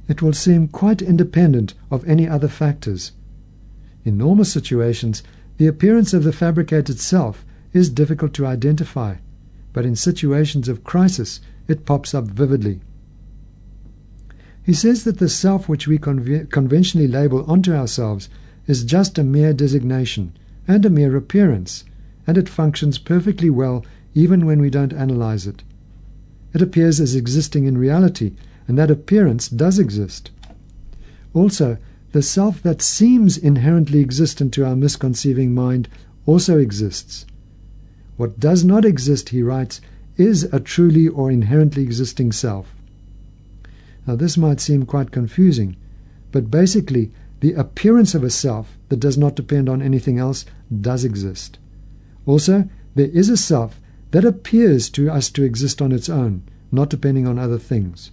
it 0.08 0.22
will 0.22 0.34
seem 0.34 0.68
quite 0.68 1.02
independent 1.02 1.74
of 1.90 2.08
any 2.08 2.28
other 2.28 2.48
factors. 2.48 3.12
In 4.04 4.18
normal 4.18 4.46
situations, 4.46 5.24
the 5.58 5.68
appearance 5.68 6.14
of 6.14 6.24
the 6.24 6.34
fabricated 6.34 7.00
self 7.00 7.46
is 7.74 7.90
difficult 7.90 8.34
to 8.34 8.46
identify, 8.46 9.16
but 9.74 9.86
in 9.86 9.96
situations 9.96 10.68
of 10.68 10.84
crisis 10.84 11.42
it 11.68 11.86
pops 11.86 12.14
up 12.14 12.26
vividly. 12.26 12.82
He 14.64 14.74
says 14.74 15.04
that 15.04 15.20
the 15.20 15.30
self 15.30 15.70
which 15.70 15.88
we 15.88 15.98
conve- 15.98 16.50
conventionally 16.50 17.08
label 17.08 17.44
onto 17.46 17.74
ourselves 17.74 18.30
is 18.68 18.84
just 18.84 19.18
a 19.18 19.24
mere 19.24 19.54
designation 19.54 20.34
and 20.68 20.86
a 20.86 20.90
mere 20.90 21.16
appearance, 21.16 21.84
and 22.26 22.38
it 22.38 22.50
functions 22.50 22.98
perfectly 22.98 23.50
well 23.50 23.86
even 24.14 24.46
when 24.46 24.60
we 24.60 24.70
don't 24.70 24.94
analyze 24.94 25.46
it. 25.46 25.64
It 26.54 26.62
appears 26.62 27.00
as 27.00 27.16
existing 27.16 27.66
in 27.66 27.78
reality 27.78 28.34
and 28.68 28.78
that 28.78 28.92
appearance 28.92 29.48
does 29.48 29.80
exist. 29.80 30.32
Also, 31.34 31.78
the 32.12 32.22
self 32.22 32.64
that 32.64 32.82
seems 32.82 33.38
inherently 33.38 34.00
existent 34.00 34.54
to 34.54 34.66
our 34.66 34.76
misconceiving 34.76 35.54
mind 35.54 35.90
also 36.26 36.58
exists. 36.58 37.26
What 38.18 38.40
does 38.40 38.64
not 38.64 38.86
exist, 38.86 39.30
he 39.30 39.44
writes, 39.44 39.82
is 40.18 40.44
a 40.46 40.60
truly 40.60 41.08
or 41.08 41.30
inherently 41.30 41.84
existing 41.84 42.32
self. 42.32 42.74
Now, 44.08 44.16
this 44.16 44.38
might 44.38 44.62
seem 44.62 44.86
quite 44.86 45.12
confusing, 45.12 45.76
but 46.32 46.50
basically, 46.50 47.12
the 47.42 47.54
appearance 47.54 48.16
of 48.16 48.24
a 48.24 48.30
self 48.30 48.78
that 48.90 49.00
does 49.00 49.18
not 49.18 49.36
depend 49.36 49.68
on 49.68 49.82
anything 49.82 50.18
else 50.18 50.46
does 50.82 51.04
exist. 51.04 51.58
Also, 52.26 52.70
there 52.96 53.10
is 53.10 53.30
a 53.30 53.38
self 53.38 53.80
that 54.12 54.24
appears 54.24 54.90
to 54.92 55.10
us 55.10 55.30
to 55.32 55.44
exist 55.44 55.82
on 55.82 55.92
its 55.92 56.08
own, 56.08 56.44
not 56.72 56.90
depending 56.90 57.28
on 57.28 57.38
other 57.38 57.60
things. 57.60 58.12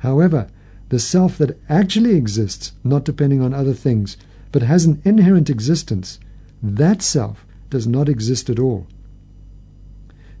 However, 0.00 0.48
the 0.88 0.98
self 0.98 1.36
that 1.38 1.58
actually 1.68 2.14
exists, 2.14 2.72
not 2.82 3.04
depending 3.04 3.40
on 3.42 3.52
other 3.54 3.74
things, 3.74 4.16
but 4.50 4.62
has 4.62 4.84
an 4.84 5.00
inherent 5.04 5.48
existence, 5.48 6.18
that 6.62 7.02
self 7.02 7.46
does 7.68 7.86
not 7.86 8.08
exist 8.08 8.50
at 8.50 8.58
all. 8.58 8.86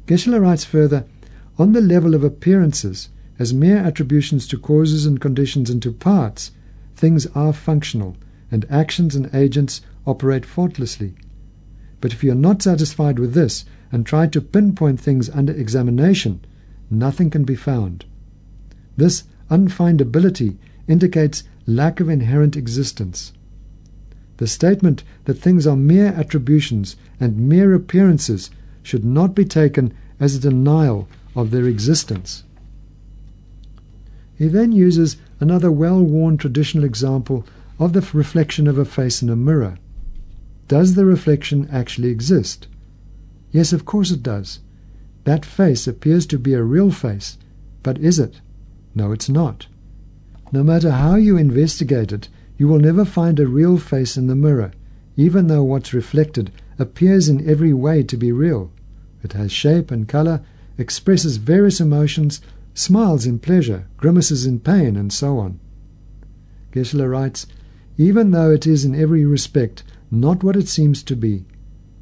Geshe-la 0.06 0.38
writes 0.38 0.64
further, 0.64 1.04
on 1.58 1.72
the 1.72 1.80
level 1.82 2.14
of 2.14 2.24
appearances, 2.24 3.10
as 3.38 3.52
mere 3.52 3.76
attributions 3.76 4.48
to 4.48 4.58
causes 4.58 5.04
and 5.04 5.20
conditions 5.20 5.68
and 5.70 5.82
to 5.82 5.92
parts, 5.92 6.52
things 6.94 7.26
are 7.34 7.52
functional, 7.52 8.16
and 8.50 8.64
actions 8.70 9.14
and 9.14 9.28
agents 9.34 9.82
operate 10.06 10.46
faultlessly. 10.46 11.14
But 12.00 12.12
if 12.14 12.24
you 12.24 12.32
are 12.32 12.34
not 12.34 12.62
satisfied 12.62 13.18
with 13.18 13.34
this, 13.34 13.66
and 13.92 14.06
try 14.06 14.26
to 14.28 14.40
pinpoint 14.40 15.00
things 15.00 15.28
under 15.28 15.52
examination, 15.52 16.40
nothing 16.90 17.28
can 17.28 17.44
be 17.44 17.54
found. 17.54 18.06
This 18.96 19.24
unfindability 19.50 20.56
indicates 20.88 21.42
lack 21.66 22.00
of 22.00 22.08
inherent 22.08 22.56
existence. 22.56 23.32
The 24.38 24.46
statement 24.46 25.04
that 25.26 25.34
things 25.34 25.66
are 25.66 25.76
mere 25.76 26.06
attributions 26.06 26.96
and 27.18 27.48
mere 27.48 27.74
appearances 27.74 28.50
should 28.82 29.04
not 29.04 29.34
be 29.34 29.44
taken 29.44 29.92
as 30.18 30.34
a 30.34 30.40
denial 30.40 31.08
of 31.36 31.50
their 31.50 31.66
existence. 31.66 32.44
He 34.36 34.48
then 34.48 34.72
uses 34.72 35.16
another 35.38 35.70
well 35.70 36.02
worn 36.02 36.38
traditional 36.38 36.84
example 36.84 37.44
of 37.78 37.92
the 37.92 38.08
reflection 38.14 38.66
of 38.66 38.78
a 38.78 38.84
face 38.84 39.22
in 39.22 39.28
a 39.28 39.36
mirror. 39.36 39.76
Does 40.68 40.94
the 40.94 41.04
reflection 41.04 41.68
actually 41.70 42.08
exist? 42.08 42.66
Yes, 43.52 43.72
of 43.72 43.84
course 43.84 44.10
it 44.10 44.22
does. 44.22 44.60
That 45.24 45.44
face 45.44 45.86
appears 45.86 46.24
to 46.26 46.38
be 46.38 46.54
a 46.54 46.62
real 46.62 46.90
face, 46.90 47.36
but 47.82 47.98
is 47.98 48.18
it? 48.18 48.40
No, 48.94 49.12
it's 49.12 49.28
not. 49.28 49.66
No 50.52 50.62
matter 50.64 50.90
how 50.90 51.14
you 51.14 51.36
investigate 51.36 52.12
it, 52.12 52.28
you 52.58 52.66
will 52.68 52.80
never 52.80 53.04
find 53.04 53.38
a 53.38 53.46
real 53.46 53.78
face 53.78 54.16
in 54.16 54.26
the 54.26 54.34
mirror, 54.34 54.72
even 55.16 55.46
though 55.46 55.62
what's 55.62 55.94
reflected 55.94 56.50
appears 56.78 57.28
in 57.28 57.48
every 57.48 57.72
way 57.72 58.02
to 58.02 58.16
be 58.16 58.32
real. 58.32 58.72
It 59.22 59.34
has 59.34 59.52
shape 59.52 59.90
and 59.90 60.08
color, 60.08 60.42
expresses 60.76 61.36
various 61.36 61.80
emotions, 61.80 62.40
smiles 62.74 63.26
in 63.26 63.38
pleasure, 63.38 63.86
grimaces 63.96 64.46
in 64.46 64.60
pain, 64.60 64.96
and 64.96 65.12
so 65.12 65.38
on. 65.38 65.60
Geshe-la 66.72 67.04
writes, 67.04 67.46
even 67.98 68.30
though 68.30 68.50
it 68.50 68.66
is 68.66 68.84
in 68.84 68.94
every 68.94 69.24
respect 69.24 69.82
not 70.10 70.42
what 70.42 70.56
it 70.56 70.68
seems 70.68 71.02
to 71.04 71.14
be, 71.14 71.44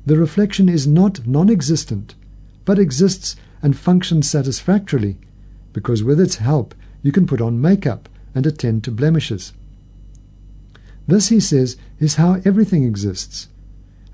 the 0.07 0.17
reflection 0.17 0.69
is 0.69 0.87
not 0.87 1.27
non-existent, 1.27 2.15
but 2.65 2.79
exists 2.79 3.37
and 3.63 3.77
functions 3.77 4.31
satisfactorily, 4.31 5.19
because 5.79 6.03
with 6.03 6.19
its 6.19 6.39
help 6.39 6.75
you 7.03 7.13
can 7.13 7.25
put 7.25 7.41
on 7.41 7.61
makeup 7.61 8.09
and 8.35 8.45
attend 8.45 8.83
to 8.83 8.91
blemishes. 8.91 9.53
This, 11.07 11.29
he 11.29 11.39
says, 11.39 11.77
is 12.01 12.17
how 12.17 12.41
everything 12.45 12.83
exists, 12.83 13.47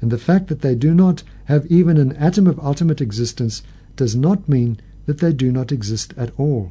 and 0.02 0.10
the 0.10 0.18
fact 0.18 0.48
that 0.48 0.60
they 0.60 0.74
do 0.74 0.92
not 0.92 1.22
have 1.46 1.64
even 1.68 1.96
an 1.96 2.12
atom 2.16 2.46
of 2.46 2.60
ultimate 2.60 3.00
existence 3.00 3.62
does 3.96 4.14
not 4.14 4.46
mean 4.46 4.76
that 5.06 5.20
they 5.20 5.32
do 5.32 5.50
not 5.50 5.72
exist 5.72 6.12
at 6.18 6.38
all. 6.38 6.70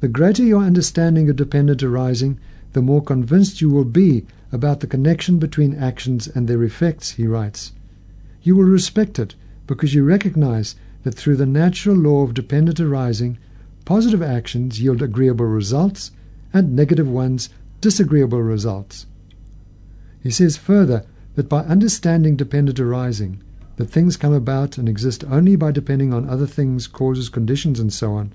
The 0.00 0.08
greater 0.08 0.44
your 0.44 0.62
understanding 0.62 1.30
of 1.30 1.36
dependent 1.36 1.82
arising, 1.82 2.38
the 2.74 2.82
more 2.82 3.02
convinced 3.02 3.62
you 3.62 3.70
will 3.70 3.86
be 3.86 4.26
about 4.52 4.80
the 4.80 4.86
connection 4.86 5.38
between 5.38 5.74
actions 5.74 6.28
and 6.28 6.46
their 6.46 6.62
effects, 6.62 7.12
he 7.12 7.26
writes. 7.26 7.72
You 8.42 8.54
will 8.54 8.64
respect 8.64 9.18
it 9.18 9.34
because 9.66 9.94
you 9.94 10.04
recognize 10.04 10.74
that 11.08 11.14
through 11.14 11.36
the 11.36 11.46
natural 11.46 11.96
law 11.96 12.22
of 12.22 12.34
dependent 12.34 12.78
arising, 12.78 13.38
positive 13.86 14.20
actions 14.20 14.78
yield 14.78 15.00
agreeable 15.00 15.46
results 15.46 16.10
and 16.52 16.76
negative 16.76 17.08
ones 17.08 17.48
disagreeable 17.80 18.42
results. 18.42 19.06
He 20.22 20.30
says 20.30 20.58
further 20.58 21.06
that 21.34 21.48
by 21.48 21.60
understanding 21.60 22.36
dependent 22.36 22.78
arising, 22.78 23.42
that 23.76 23.88
things 23.88 24.18
come 24.18 24.34
about 24.34 24.76
and 24.76 24.86
exist 24.86 25.24
only 25.30 25.56
by 25.56 25.72
depending 25.72 26.12
on 26.12 26.28
other 26.28 26.46
things, 26.46 26.86
causes, 26.86 27.30
conditions, 27.30 27.80
and 27.80 27.90
so 27.90 28.12
on, 28.12 28.34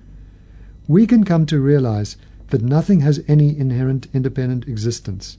we 0.87 1.05
can 1.05 1.23
come 1.23 1.45
to 1.45 1.61
realize 1.61 2.17
that 2.49 2.63
nothing 2.63 3.01
has 3.01 3.23
any 3.27 3.55
inherent 3.55 4.07
independent 4.15 4.67
existence. 4.67 5.37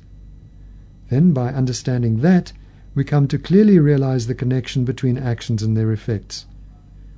Then, 1.11 1.33
by 1.33 1.49
understanding 1.49 2.21
that, 2.21 2.53
we 2.95 3.03
come 3.03 3.27
to 3.27 3.39
clearly 3.39 3.81
realize 3.81 4.29
the 4.29 4.37
connection 4.37 4.85
between 4.85 5.19
actions 5.19 5.65
and 5.65 5.77
their 5.77 5.91
effects. 5.91 6.47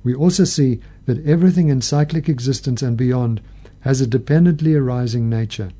We 0.03 0.13
also 0.13 0.43
see 0.43 0.79
that 1.05 1.25
everything 1.25 1.69
in 1.69 1.81
cyclic 1.81 2.29
existence 2.29 2.81
and 2.81 2.95
beyond 2.95 3.41
has 3.81 4.01
a 4.01 4.07
dependently 4.07 4.75
arising 4.75 5.29
nature. 5.29 5.71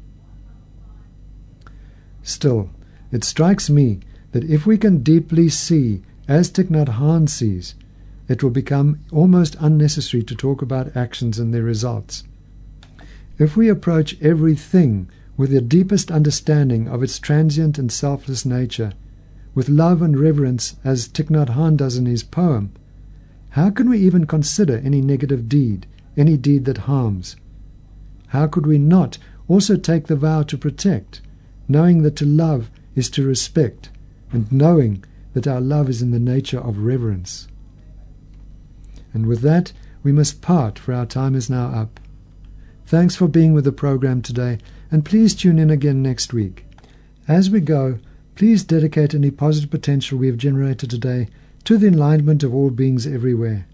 Still, 2.24 2.70
it 3.12 3.24
strikes 3.24 3.70
me 3.70 4.00
that 4.32 4.44
if 4.44 4.66
we 4.66 4.78
can 4.78 5.00
deeply 5.00 5.50
see 5.50 6.02
as 6.28 6.52
Thich 6.52 6.70
Nhat 6.70 6.98
Hanh 6.98 7.30
sees, 7.30 7.76
it 8.28 8.44
will 8.44 8.50
become 8.50 9.00
almost 9.12 9.56
unnecessary 9.60 10.24
to 10.24 10.36
talk 10.36 10.62
about 10.62 10.96
actions 10.96 11.40
and 11.40 11.54
their 11.54 11.64
results. 11.64 12.24
If 13.38 13.56
we 13.56 13.70
approach 13.70 14.22
everything 14.22 15.10
with 15.38 15.52
the 15.52 15.62
deepest 15.62 16.12
understanding 16.12 16.88
of 16.88 17.04
its 17.04 17.20
transient 17.20 17.78
and 17.78 17.92
selfless 17.92 18.46
nature, 18.46 18.94
with 19.56 19.70
love 19.70 20.02
and 20.02 20.20
reverence 20.20 20.76
as 20.84 21.08
Thich 21.08 21.30
Nhat 21.30 21.56
Hanh 21.56 21.78
does 21.78 21.96
in 21.98 22.06
his 22.06 22.24
poem, 22.24 22.72
how 23.58 23.72
can 23.72 23.90
we 23.90 23.98
even 23.98 24.28
consider 24.28 24.78
any 24.84 25.02
negative 25.02 25.50
deed, 25.50 25.88
any 26.16 26.38
deed 26.38 26.66
that 26.66 26.86
harms? 26.86 27.36
How 28.28 28.46
could 28.46 28.68
we 28.68 28.78
not 28.78 29.18
also 29.48 29.78
take 29.78 30.06
the 30.06 30.16
vow 30.16 30.44
to 30.44 30.60
protect, 30.60 31.22
knowing 31.68 32.04
that 32.04 32.16
to 32.18 32.26
love 32.28 32.70
is 32.94 33.10
to 33.10 33.26
respect, 33.26 33.90
and 34.32 34.52
knowing 34.52 35.04
that 35.34 35.48
our 35.48 35.60
love 35.60 35.90
is 35.90 36.04
in 36.04 36.12
the 36.12 36.20
nature 36.20 36.60
of 36.60 36.86
reverence. 36.86 37.48
And 39.12 39.26
with 39.26 39.42
that, 39.42 39.74
we 40.04 40.12
must 40.12 40.40
part, 40.40 40.78
for 40.78 40.94
our 40.94 41.08
time 41.08 41.34
is 41.34 41.50
now 41.50 41.70
up. 41.70 42.00
Thanks 42.86 43.16
for 43.16 43.28
being 43.28 43.54
with 43.54 43.64
the 43.64 43.72
program 43.72 44.22
today, 44.22 44.60
and 44.92 45.04
please 45.04 45.34
tune 45.34 45.58
in 45.58 45.72
again 45.72 46.04
next 46.04 46.32
week. 46.32 46.64
As 47.28 47.50
we 47.50 47.62
go, 47.62 47.98
please 48.36 48.64
dedicate 48.64 49.16
any 49.16 49.32
positive 49.32 49.72
potential 49.72 50.20
we 50.20 50.28
have 50.28 50.38
generated 50.38 50.92
today 50.92 51.28
to 51.66 51.78
the 51.78 51.88
enlightenment 51.88 52.44
of 52.44 52.54
all 52.54 52.70
beings 52.70 53.06
everywhere. 53.08 53.68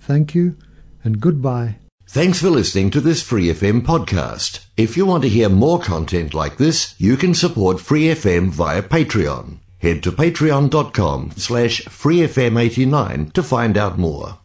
Thank 0.00 0.34
you, 0.34 0.56
and 1.04 1.20
goodbye. 1.20 1.76
Thanks 2.08 2.40
for 2.40 2.50
listening 2.50 2.90
to 2.90 3.00
this 3.00 3.22
Free 3.22 3.48
FM 3.48 3.82
podcast. 3.82 4.64
If 4.76 4.96
you 4.96 5.04
want 5.06 5.24
to 5.24 5.28
hear 5.28 5.48
more 5.48 5.80
content 5.80 6.34
like 6.34 6.56
this, 6.56 6.94
you 6.98 7.16
can 7.16 7.34
support 7.34 7.80
Free 7.80 8.04
FM 8.04 8.50
via 8.50 8.82
Patreon. 8.82 9.58
Head 9.78 10.02
to 10.04 10.12
patreon.com 10.12 11.32
slash 11.36 11.82
freefm89 11.82 13.32
to 13.32 13.42
find 13.42 13.76
out 13.76 13.98
more. 13.98 14.38